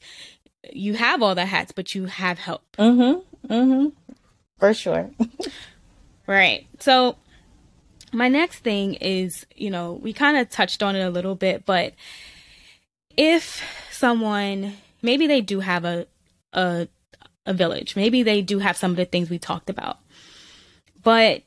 you 0.71 0.93
have 0.95 1.21
all 1.23 1.33
the 1.35 1.45
hats 1.45 1.71
but 1.71 1.95
you 1.95 2.05
have 2.05 2.39
help. 2.39 2.63
Mhm. 2.77 3.23
Mhm. 3.47 3.91
For 4.59 4.73
sure. 4.73 5.09
Right. 6.27 6.67
So 6.79 7.17
my 8.13 8.29
next 8.29 8.59
thing 8.59 8.93
is, 8.95 9.45
you 9.55 9.69
know, 9.69 9.93
we 10.01 10.13
kind 10.13 10.37
of 10.37 10.49
touched 10.49 10.81
on 10.83 10.95
it 10.95 11.01
a 11.01 11.09
little 11.09 11.35
bit, 11.35 11.65
but 11.65 11.93
if 13.17 13.63
someone 13.91 14.73
maybe 15.01 15.27
they 15.27 15.41
do 15.41 15.59
have 15.59 15.83
a 15.85 16.07
a 16.53 16.87
a 17.45 17.53
village, 17.53 17.95
maybe 17.95 18.23
they 18.23 18.41
do 18.41 18.59
have 18.59 18.77
some 18.77 18.91
of 18.91 18.97
the 18.97 19.05
things 19.05 19.29
we 19.29 19.39
talked 19.39 19.69
about. 19.69 19.97
But 21.03 21.43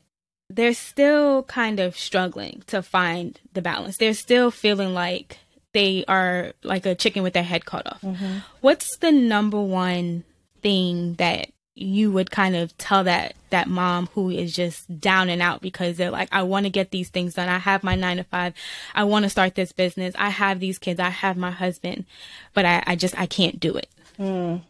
they're 0.49 0.73
still 0.73 1.43
kind 1.43 1.79
of 1.79 1.97
struggling 1.97 2.63
to 2.67 2.81
find 2.81 3.39
the 3.53 3.61
balance. 3.61 3.97
They're 3.97 4.13
still 4.13 4.51
feeling 4.51 4.93
like 4.93 5.39
they 5.73 6.05
are 6.07 6.53
like 6.63 6.85
a 6.85 6.95
chicken 6.95 7.23
with 7.23 7.33
their 7.33 7.43
head 7.43 7.65
cut 7.65 7.87
off. 7.87 8.01
Mm-hmm. 8.01 8.37
What's 8.61 8.97
the 8.97 9.11
number 9.11 9.61
one 9.61 10.23
thing 10.61 11.15
that 11.15 11.49
you 11.75 12.09
would 12.09 12.31
kind 12.31 12.55
of 12.55 12.75
tell 12.77 13.03
that 13.03 13.35
that 13.49 13.67
mom 13.67 14.07
who 14.13 14.29
is 14.29 14.53
just 14.53 14.99
down 14.99 15.29
and 15.29 15.41
out 15.41 15.61
because 15.61 15.97
they're 15.97 16.09
like 16.09 16.29
i 16.31 16.41
want 16.41 16.65
to 16.65 16.69
get 16.69 16.89
these 16.91 17.09
things 17.09 17.33
done 17.33 17.49
i 17.49 17.57
have 17.57 17.83
my 17.83 17.95
nine 17.95 18.15
to 18.15 18.23
five 18.23 18.53
i 18.95 19.03
want 19.03 19.23
to 19.23 19.29
start 19.29 19.55
this 19.55 19.73
business 19.73 20.15
i 20.17 20.29
have 20.29 20.61
these 20.61 20.79
kids 20.79 21.01
i 21.01 21.09
have 21.09 21.35
my 21.35 21.51
husband 21.51 22.05
but 22.53 22.65
i, 22.65 22.81
I 22.87 22.95
just 22.95 23.19
i 23.19 23.25
can't 23.25 23.59
do 23.59 23.75
it 23.75 23.89
mm. 24.17 24.61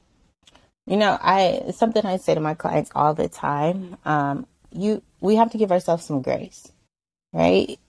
you 0.87 0.97
know 0.97 1.17
i 1.21 1.71
something 1.75 2.03
i 2.05 2.17
say 2.17 2.33
to 2.33 2.41
my 2.41 2.55
clients 2.55 2.89
all 2.95 3.13
the 3.13 3.29
time 3.29 3.97
um, 4.03 4.47
you 4.71 5.03
we 5.25 5.35
have 5.35 5.51
to 5.51 5.57
give 5.57 5.71
ourselves 5.71 6.05
some 6.05 6.21
grace 6.21 6.71
right 7.33 7.79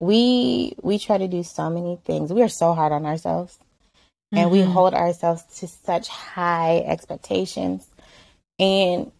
we 0.00 0.74
we 0.82 0.98
try 0.98 1.16
to 1.16 1.28
do 1.28 1.42
so 1.42 1.70
many 1.70 1.98
things 2.04 2.32
we 2.32 2.42
are 2.42 2.48
so 2.48 2.74
hard 2.74 2.92
on 2.92 3.06
ourselves 3.06 3.58
and 4.32 4.50
mm-hmm. 4.50 4.52
we 4.52 4.62
hold 4.62 4.92
ourselves 4.92 5.42
to 5.58 5.66
such 5.68 6.08
high 6.08 6.78
expectations 6.86 7.88
and 8.58 9.12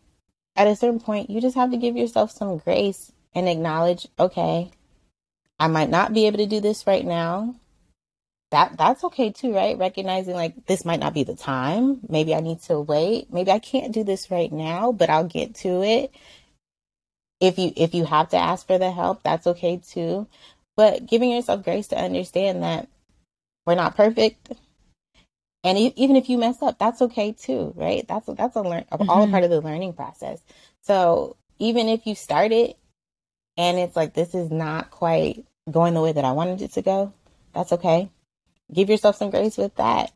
at 0.57 0.69
a 0.69 0.77
certain 0.77 1.01
point, 1.01 1.31
you 1.31 1.41
just 1.41 1.57
have 1.57 1.71
to 1.71 1.77
give 1.77 1.97
yourself 1.97 2.31
some 2.31 2.59
grace 2.59 3.13
and 3.35 3.49
acknowledge, 3.49 4.09
okay, 4.19 4.71
I 5.59 5.69
might 5.69 5.91
not 5.91 6.15
be 6.15 6.27
able 6.27 6.39
to 6.39 6.47
do 6.47 6.61
this 6.61 6.87
right 6.87 7.05
now. 7.05 7.55
That 8.53 8.79
that's 8.79 9.03
okay 9.05 9.31
too, 9.31 9.55
right? 9.55 9.77
Recognizing 9.77 10.35
like 10.35 10.67
this 10.67 10.85
might 10.85 11.01
not 11.01 11.15
be 11.15 11.25
the 11.25 11.35
time. 11.35 12.01
Maybe 12.09 12.35
I 12.35 12.41
need 12.41 12.63
to 12.63 12.81
wait. 12.81 13.33
Maybe 13.33 13.51
I 13.51 13.59
can't 13.59 13.93
do 13.93 14.05
this 14.05 14.31
right 14.31 14.53
now, 14.53 14.93
but 14.93 15.11
I'll 15.11 15.25
get 15.25 15.57
to 15.57 15.83
it. 15.83 16.15
If 17.41 17.59
you 17.59 17.73
if 17.77 17.95
you 17.95 18.05
have 18.05 18.31
to 18.31 18.37
ask 18.37 18.67
for 18.67 18.79
the 18.79 18.91
help, 18.91 19.23
that's 19.23 19.47
okay 19.47 19.79
too. 19.79 20.27
But 20.77 21.07
giving 21.07 21.31
yourself 21.31 21.65
grace 21.65 21.89
to 21.89 21.97
understand 21.99 22.63
that 22.63 22.89
we're 23.67 23.75
not 23.75 23.97
perfect. 23.97 24.53
And 25.65 25.79
even 25.79 26.17
if 26.17 26.29
you 26.29 26.39
mess 26.39 26.63
up 26.63 26.79
that's 26.79 27.03
okay 27.03 27.33
too 27.33 27.73
right? 27.77 28.07
That's 28.07 28.27
that's 28.27 28.57
a 28.57 28.63
learn 28.63 28.85
mm-hmm. 28.91 29.11
all 29.11 29.25
a 29.25 29.29
part 29.29 29.45
of 29.45 29.51
the 29.51 29.61
learning 29.61 29.95
process. 29.95 30.41
So 30.83 31.37
even 31.59 31.89
if 31.89 32.07
you 32.07 32.15
start 32.15 32.53
it 32.53 32.77
and 33.57 33.79
it's 33.79 33.97
like 33.97 34.15
this 34.15 34.35
is 34.35 34.51
not 34.51 34.91
quite 34.91 35.45
going 35.71 35.95
the 35.95 36.01
way 36.01 36.13
that 36.13 36.25
i 36.25 36.31
wanted 36.31 36.63
it 36.63 36.73
to 36.73 36.83
go 36.83 37.13
that's 37.57 37.73
okay. 37.73 38.11
Give 38.71 38.91
yourself 38.91 39.17
some 39.17 39.31
grace 39.31 39.57
with 39.57 39.75
that 39.77 40.13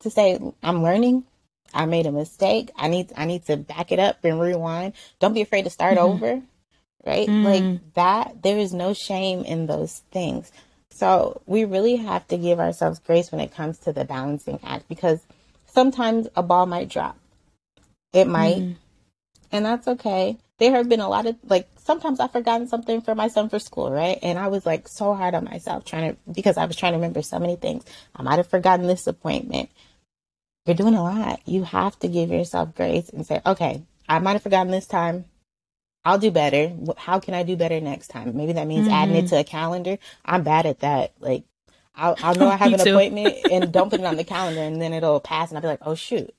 to 0.00 0.10
say 0.10 0.38
i'm 0.62 0.82
learning 0.82 1.24
i 1.74 1.86
made 1.86 2.06
a 2.06 2.12
mistake 2.12 2.70
i 2.76 2.88
need 2.88 3.12
i 3.16 3.24
need 3.24 3.44
to 3.44 3.56
back 3.56 3.92
it 3.92 3.98
up 3.98 4.24
and 4.24 4.40
rewind 4.40 4.92
don't 5.20 5.34
be 5.34 5.42
afraid 5.42 5.62
to 5.62 5.70
start 5.70 5.96
mm-hmm. 5.96 6.24
over 6.24 6.42
right 7.04 7.28
mm-hmm. 7.28 7.44
like 7.44 7.94
that 7.94 8.42
there 8.42 8.58
is 8.58 8.72
no 8.72 8.92
shame 8.92 9.40
in 9.40 9.66
those 9.66 10.02
things 10.10 10.50
so 10.96 11.42
we 11.44 11.66
really 11.66 11.96
have 11.96 12.26
to 12.28 12.38
give 12.38 12.58
ourselves 12.58 13.00
grace 13.00 13.30
when 13.30 13.42
it 13.42 13.54
comes 13.54 13.78
to 13.80 13.92
the 13.92 14.06
balancing 14.06 14.58
act 14.64 14.88
because 14.88 15.20
sometimes 15.66 16.26
a 16.34 16.42
ball 16.42 16.64
might 16.64 16.88
drop. 16.88 17.18
It 18.14 18.26
might. 18.26 18.56
Mm. 18.56 18.76
And 19.52 19.66
that's 19.66 19.86
okay. 19.86 20.38
There 20.58 20.72
have 20.72 20.88
been 20.88 21.00
a 21.00 21.08
lot 21.08 21.26
of 21.26 21.36
like 21.44 21.68
sometimes 21.76 22.18
I've 22.18 22.32
forgotten 22.32 22.66
something 22.66 23.02
for 23.02 23.14
my 23.14 23.28
son 23.28 23.50
for 23.50 23.58
school, 23.58 23.90
right? 23.90 24.18
And 24.22 24.38
I 24.38 24.48
was 24.48 24.64
like 24.64 24.88
so 24.88 25.12
hard 25.12 25.34
on 25.34 25.44
myself 25.44 25.84
trying 25.84 26.12
to 26.12 26.18
because 26.32 26.56
I 26.56 26.64
was 26.64 26.76
trying 26.76 26.92
to 26.92 26.98
remember 26.98 27.20
so 27.20 27.38
many 27.38 27.56
things. 27.56 27.84
I 28.14 28.22
might 28.22 28.36
have 28.36 28.48
forgotten 28.48 28.86
this 28.86 29.06
appointment. 29.06 29.68
You're 30.66 30.76
doing 30.76 30.94
a 30.94 31.02
lot. 31.02 31.40
You 31.46 31.62
have 31.64 31.98
to 32.00 32.08
give 32.08 32.30
yourself 32.30 32.74
grace 32.74 33.08
and 33.08 33.24
say, 33.24 33.40
okay, 33.46 33.82
I 34.08 34.18
might 34.18 34.32
have 34.32 34.42
forgotten 34.42 34.72
this 34.72 34.86
time. 34.86 35.26
I'll 36.04 36.18
do 36.18 36.30
better. 36.30 36.72
How 36.96 37.18
can 37.18 37.34
I 37.34 37.42
do 37.42 37.56
better 37.56 37.80
next 37.80 38.08
time? 38.08 38.36
Maybe 38.36 38.52
that 38.52 38.66
means 38.66 38.86
mm-hmm. 38.86 38.94
adding 38.94 39.16
it 39.16 39.24
mm-hmm. 39.24 39.34
to 39.34 39.40
a 39.40 39.44
calendar. 39.44 39.98
I'm 40.24 40.42
bad 40.42 40.66
at 40.66 40.80
that. 40.80 41.12
Like, 41.18 41.44
I'll, 41.94 42.16
I'll 42.22 42.34
know 42.34 42.48
I 42.50 42.56
have 42.56 42.72
an 42.72 42.80
too. 42.80 42.90
appointment 42.90 43.36
and 43.50 43.72
don't 43.72 43.90
put 43.90 44.00
it 44.00 44.06
on 44.06 44.16
the 44.16 44.24
calendar, 44.24 44.60
and 44.60 44.80
then 44.80 44.92
it'll 44.92 45.20
pass, 45.20 45.50
and 45.50 45.58
I'll 45.58 45.62
be 45.62 45.68
like, 45.68 45.80
oh 45.82 45.94
shoot, 45.94 46.32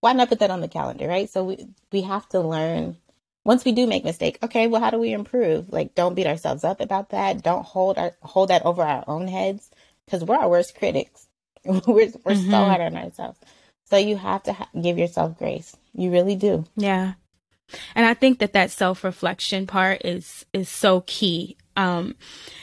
why 0.00 0.12
not 0.12 0.28
put 0.28 0.38
that 0.38 0.50
on 0.50 0.60
the 0.60 0.68
calendar, 0.68 1.06
right? 1.06 1.28
So 1.28 1.44
we 1.44 1.66
we 1.90 2.02
have 2.02 2.28
to 2.30 2.40
learn. 2.40 2.96
Once 3.44 3.64
we 3.64 3.72
do 3.72 3.88
make 3.88 4.04
mistake, 4.04 4.38
okay, 4.42 4.68
well, 4.68 4.80
how 4.80 4.90
do 4.90 4.98
we 4.98 5.12
improve? 5.12 5.72
Like, 5.72 5.96
don't 5.96 6.14
beat 6.14 6.28
ourselves 6.28 6.62
up 6.62 6.80
about 6.80 7.10
that. 7.10 7.42
Don't 7.42 7.64
hold 7.64 7.98
our 7.98 8.12
hold 8.22 8.50
that 8.50 8.64
over 8.64 8.82
our 8.82 9.04
own 9.06 9.28
heads 9.28 9.70
because 10.06 10.24
we're 10.24 10.36
our 10.36 10.48
worst 10.48 10.78
critics. 10.78 11.26
we're 11.64 11.80
we're 11.86 12.10
mm-hmm. 12.10 12.50
so 12.50 12.64
hard 12.64 12.80
on 12.80 12.96
ourselves. 12.96 13.38
So 13.92 13.98
you 13.98 14.16
have 14.16 14.42
to 14.44 14.54
ha- 14.54 14.68
give 14.80 14.96
yourself 14.96 15.36
grace. 15.36 15.76
You 15.92 16.10
really 16.10 16.34
do. 16.34 16.64
Yeah. 16.76 17.12
And 17.94 18.06
I 18.06 18.14
think 18.14 18.38
that 18.38 18.54
that 18.54 18.70
self-reflection 18.70 19.66
part 19.66 20.00
is 20.02 20.46
is 20.54 20.70
so 20.70 21.02
key. 21.06 21.58
Um 21.76 22.14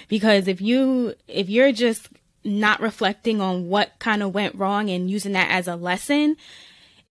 because 0.08 0.48
if 0.48 0.60
you 0.60 1.14
if 1.28 1.48
you're 1.48 1.72
just 1.72 2.10
not 2.44 2.82
reflecting 2.82 3.42
on 3.42 3.68
what 3.70 3.92
kind 4.00 4.24
of 4.24 4.34
went 4.34 4.56
wrong 4.56 4.90
and 4.90 5.08
using 5.12 5.34
that 5.34 5.52
as 5.52 5.68
a 5.68 5.76
lesson, 5.76 6.36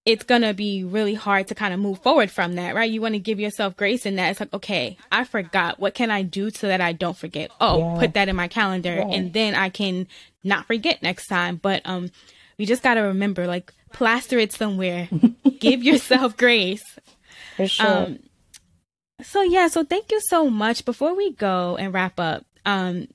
it's 0.04 0.24
going 0.24 0.42
to 0.42 0.54
be 0.54 0.83
really 0.83 1.14
hard 1.14 1.46
to 1.48 1.54
kind 1.54 1.72
of 1.72 1.78
move 1.78 2.00
forward 2.00 2.31
from 2.31 2.54
that, 2.57 2.74
right? 2.74 2.90
You 2.90 3.00
want 3.00 3.14
to 3.14 3.20
give 3.20 3.38
yourself 3.38 3.76
grace 3.76 4.04
in 4.04 4.16
that. 4.16 4.31
It's 4.31 4.40
like, 4.40 4.54
okay, 4.54 4.96
I 5.12 5.22
forgot. 5.22 5.78
What 5.78 5.94
can 5.94 6.11
I 6.11 6.22
do 6.22 6.50
so 6.50 6.66
that 6.66 6.81
I 6.81 6.92
don't 6.92 7.16
forget? 7.16 7.52
Oh, 7.61 7.78
yeah. 7.78 8.00
put 8.00 8.14
that 8.14 8.28
in 8.28 8.35
my 8.35 8.48
calendar 8.48 9.04
and 9.09 9.33
then 9.33 9.54
I 9.54 9.68
can 9.68 10.09
not 10.42 10.66
forget 10.66 11.04
next 11.04 11.28
time. 11.28 11.54
But 11.57 11.83
um 11.85 12.11
we 12.59 12.66
just 12.66 12.83
got 12.83 12.94
to 12.94 13.02
remember 13.02 13.46
like 13.46 13.72
plaster 13.92 14.38
it 14.38 14.53
somewhere. 14.53 15.09
Give 15.59 15.83
yourself 15.83 16.37
grace. 16.37 16.85
For 17.57 17.66
sure. 17.66 17.87
Um, 17.87 18.18
so 19.22 19.42
yeah, 19.42 19.68
so 19.68 19.85
thank 19.85 20.12
you 20.12 20.20
so 20.20 20.48
much. 20.48 20.85
Before 20.85 21.14
we 21.14 21.33
go 21.33 21.77
and 21.77 21.92
wrap 21.92 22.20
up, 22.20 22.44
um, 22.64 23.09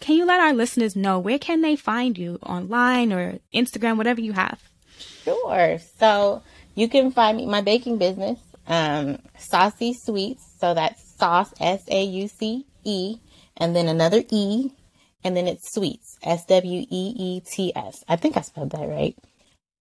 can 0.00 0.16
you 0.16 0.24
let 0.24 0.40
our 0.40 0.52
listeners 0.52 0.96
know 0.96 1.18
where 1.18 1.38
can 1.38 1.60
they 1.60 1.76
find 1.76 2.16
you 2.16 2.38
online 2.42 3.12
or 3.12 3.38
Instagram, 3.54 3.96
whatever 3.96 4.20
you 4.20 4.32
have? 4.32 4.60
Sure. 5.24 5.78
So 5.98 6.42
you 6.74 6.88
can 6.88 7.10
find 7.10 7.36
me 7.36 7.46
my 7.46 7.60
baking 7.60 7.98
business, 7.98 8.38
um, 8.66 9.18
Saucy 9.36 9.94
Sweets. 9.94 10.44
So 10.58 10.74
that's 10.74 11.16
sauce 11.16 11.52
S 11.60 11.82
A 11.88 12.02
U 12.02 12.28
C 12.28 12.66
E, 12.84 13.18
and 13.56 13.76
then 13.76 13.88
another 13.88 14.22
E, 14.30 14.70
and 15.24 15.36
then 15.36 15.46
it's 15.46 15.74
Sweets 15.74 16.18
S 16.22 16.44
W 16.46 16.80
E 16.80 17.14
E 17.16 17.40
T 17.40 17.72
S. 17.74 18.04
I 18.08 18.16
think 18.16 18.36
I 18.36 18.40
spelled 18.40 18.70
that 18.70 18.88
right. 18.88 19.16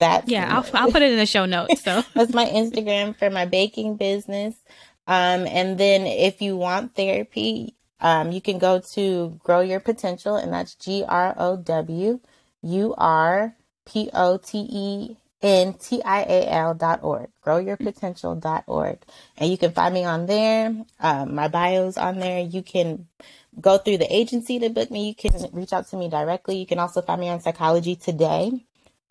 That's 0.01 0.27
yeah. 0.27 0.57
I'll 0.57 0.65
I'll 0.73 0.91
put 0.91 1.03
it 1.03 1.11
in 1.11 1.19
the 1.19 1.27
show 1.27 1.45
notes. 1.45 1.83
So 1.83 2.03
that's 2.15 2.33
my 2.33 2.47
Instagram 2.47 3.15
for 3.15 3.29
my 3.29 3.45
baking 3.45 3.97
business. 3.97 4.55
Um, 5.05 5.45
and 5.45 5.77
then 5.77 6.07
if 6.07 6.41
you 6.41 6.57
want 6.57 6.95
therapy, 6.95 7.75
um, 7.99 8.31
you 8.31 8.41
can 8.41 8.57
go 8.57 8.81
to 8.93 9.39
Grow 9.43 9.61
Your 9.61 9.79
Potential, 9.79 10.35
and 10.37 10.51
that's 10.51 10.73
G 10.73 11.05
R 11.07 11.35
O 11.37 11.55
W 11.55 12.19
U 12.63 12.95
R 12.97 13.55
P 13.85 14.09
O 14.11 14.37
T 14.37 14.67
E 14.71 15.17
N 15.43 15.75
T 15.75 16.01
I 16.03 16.21
A 16.23 16.51
L 16.51 16.73
dot 16.73 17.03
org, 17.03 17.29
growyourpotential 17.45 18.41
dot 18.41 18.63
org. 18.65 18.97
And 19.37 19.51
you 19.51 19.57
can 19.57 19.71
find 19.71 19.93
me 19.93 20.03
on 20.03 20.25
there. 20.25 20.75
Um, 20.99 21.35
my 21.35 21.47
bio's 21.47 21.97
on 21.97 22.17
there. 22.17 22.41
You 22.41 22.63
can 22.63 23.07
go 23.59 23.77
through 23.77 23.97
the 23.99 24.11
agency 24.11 24.57
to 24.57 24.69
book 24.69 24.89
me. 24.89 25.09
You 25.09 25.15
can 25.15 25.47
reach 25.51 25.73
out 25.73 25.87
to 25.89 25.95
me 25.95 26.09
directly. 26.09 26.57
You 26.57 26.65
can 26.65 26.79
also 26.79 27.03
find 27.03 27.21
me 27.21 27.29
on 27.29 27.39
Psychology 27.39 27.95
Today. 27.95 28.65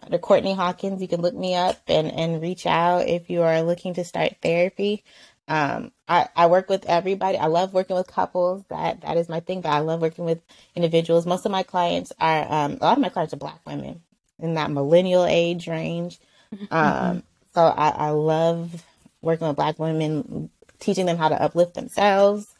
The 0.09 0.19
Courtni 0.19 0.55
Hawkins, 0.55 1.03
you 1.03 1.09
can 1.09 1.21
look 1.21 1.35
me 1.35 1.55
up 1.55 1.79
and, 1.89 2.11
and 2.11 2.41
reach 2.41 2.67
out 2.67 3.09
if 3.09 3.29
you 3.31 3.43
are 3.43 3.63
looking 3.63 3.95
to 3.95 4.05
start 4.05 4.37
therapy. 4.43 5.05
Um, 5.49 5.91
I, 6.09 6.29
I 6.37 6.47
work 6.47 6.69
with 6.69 6.87
everybody. 6.87 7.37
I 7.37 7.47
love 7.47 7.75
working 7.75 7.97
with 7.97 8.07
couples. 8.07 8.65
That 8.69 9.01
that 9.01 9.17
is 9.17 9.29
my 9.29 9.41
thing. 9.41 9.61
But 9.61 9.71
I 9.71 9.81
love 9.81 10.01
working 10.01 10.25
with 10.25 10.41
individuals. 10.77 11.27
Most 11.27 11.45
of 11.45 11.51
my 11.51 11.65
clients 11.65 12.13
are 12.21 12.47
um, 12.49 12.79
a 12.81 12.85
lot 12.85 12.97
of 12.97 13.03
my 13.03 13.09
clients 13.09 13.35
are 13.35 13.39
Black 13.39 13.61
women 13.67 14.01
in 14.39 14.55
that 14.55 14.71
millennial 14.71 15.25
age 15.25 15.69
range. 15.69 16.19
Um, 16.73 17.23
so 17.55 17.63
I, 17.63 17.91
I 17.91 18.11
love 18.11 18.85
working 19.23 19.47
with 19.47 19.57
Black 19.57 19.79
women, 19.79 20.51
teaching 20.81 21.07
them 21.07 21.17
how 21.17 21.29
to 21.29 21.41
uplift 21.41 21.75
themselves, 21.75 22.53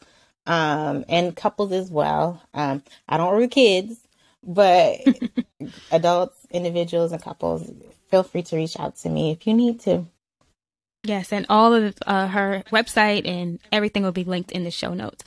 um, 0.45 1.03
and 1.09 1.35
couples 1.35 1.73
as 1.73 1.91
well. 1.91 2.41
Um, 2.53 2.83
I 3.09 3.17
don't 3.17 3.27
work 3.27 3.41
with 3.41 3.51
kids, 3.51 3.99
but 4.43 4.99
adults, 5.91 6.40
individuals, 6.51 7.11
and 7.11 7.21
couples, 7.21 7.69
feel 8.09 8.23
free 8.23 8.43
to 8.43 8.55
reach 8.55 8.79
out 8.79 8.95
to 8.97 9.09
me 9.09 9.31
if 9.31 9.47
you 9.47 9.53
need 9.53 9.79
to. 9.81 10.05
Yes, 11.03 11.33
and 11.33 11.47
all 11.49 11.73
of 11.73 11.95
uh, 12.05 12.27
her 12.27 12.63
website 12.71 13.27
and 13.27 13.59
everything 13.71 14.03
will 14.03 14.11
be 14.11 14.23
linked 14.23 14.51
in 14.51 14.63
the 14.63 14.69
show 14.69 14.93
notes. 14.93 15.23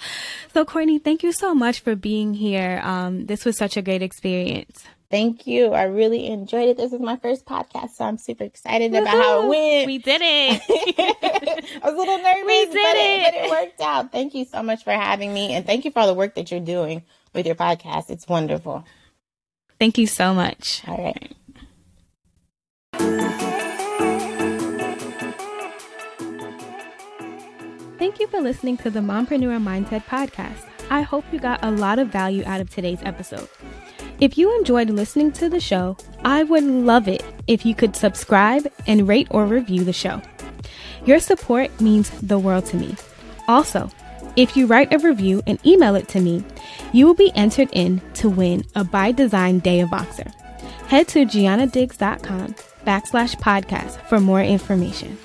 So, 0.52 0.64
Courtni, 0.64 1.02
thank 1.02 1.24
you 1.24 1.32
so 1.32 1.52
much 1.52 1.80
for 1.80 1.96
being 1.96 2.32
here. 2.32 2.80
Um, 2.84 3.26
this 3.26 3.44
was 3.44 3.56
such 3.56 3.76
a 3.76 3.82
great 3.82 4.00
experience. 4.00 4.84
Thank 5.10 5.48
you. 5.48 5.72
I 5.72 5.84
really 5.84 6.26
enjoyed 6.26 6.68
it. 6.68 6.76
This 6.76 6.92
is 6.92 7.00
my 7.00 7.16
first 7.16 7.44
podcast, 7.44 7.90
so 7.90 8.04
I'm 8.04 8.18
super 8.18 8.44
excited 8.44 8.92
Woo-hoo! 8.92 9.02
about 9.02 9.16
how 9.16 9.42
it 9.42 9.48
went. 9.48 9.86
We 9.86 9.98
did 9.98 10.20
it. 10.22 10.62
I 11.82 11.90
was 11.90 11.94
a 11.94 11.96
little 11.96 12.18
nervous, 12.18 12.44
we 12.46 12.64
did 12.66 12.72
but, 12.72 12.96
it. 12.96 13.34
It, 13.34 13.34
but 13.34 13.34
it 13.34 13.50
worked 13.50 13.80
out. 13.80 14.12
Thank 14.12 14.34
you 14.34 14.44
so 14.44 14.62
much 14.62 14.84
for 14.84 14.92
having 14.92 15.34
me, 15.34 15.54
and 15.54 15.66
thank 15.66 15.84
you 15.84 15.90
for 15.90 16.00
all 16.00 16.06
the 16.06 16.14
work 16.14 16.36
that 16.36 16.52
you're 16.52 16.60
doing 16.60 17.02
with 17.32 17.46
your 17.46 17.56
podcast. 17.56 18.10
It's 18.10 18.28
wonderful. 18.28 18.84
Thank 19.78 19.98
you 19.98 20.06
so 20.06 20.34
much. 20.34 20.82
All 20.86 21.04
right. 21.04 21.34
Thank 27.98 28.20
you 28.20 28.26
for 28.26 28.40
listening 28.40 28.76
to 28.78 28.90
the 28.90 29.00
Mompreneur 29.00 29.62
Mindset 29.62 30.04
podcast. 30.04 30.68
I 30.90 31.02
hope 31.02 31.24
you 31.32 31.38
got 31.38 31.64
a 31.64 31.70
lot 31.70 31.98
of 31.98 32.08
value 32.08 32.44
out 32.44 32.60
of 32.60 32.70
today's 32.70 33.00
episode. 33.02 33.48
If 34.20 34.38
you 34.38 34.56
enjoyed 34.58 34.90
listening 34.90 35.32
to 35.32 35.48
the 35.48 35.58
show, 35.58 35.96
I 36.24 36.44
would 36.44 36.64
love 36.64 37.08
it 37.08 37.24
if 37.46 37.66
you 37.66 37.74
could 37.74 37.96
subscribe 37.96 38.70
and 38.86 39.08
rate 39.08 39.28
or 39.30 39.46
review 39.46 39.84
the 39.84 39.92
show. 39.92 40.22
Your 41.04 41.18
support 41.18 41.80
means 41.80 42.10
the 42.20 42.38
world 42.38 42.66
to 42.66 42.76
me. 42.76 42.94
Also, 43.48 43.90
if 44.36 44.56
you 44.56 44.66
write 44.66 44.92
a 44.92 44.98
review 44.98 45.42
and 45.46 45.58
email 45.66 45.94
it 45.94 46.08
to 46.08 46.20
me, 46.20 46.44
you 46.94 47.06
will 47.06 47.14
be 47.14 47.32
entered 47.34 47.68
in 47.72 48.00
to 48.14 48.30
win 48.30 48.64
a 48.76 48.84
by 48.84 49.10
design 49.10 49.58
day 49.58 49.80
of 49.80 49.90
Voxer. 49.90 50.32
Head 50.86 51.08
to 51.08 51.26
giannadiggs.com 51.26 52.54
backslash 52.86 53.34
podcast 53.36 54.00
for 54.08 54.20
more 54.20 54.42
information. 54.42 55.18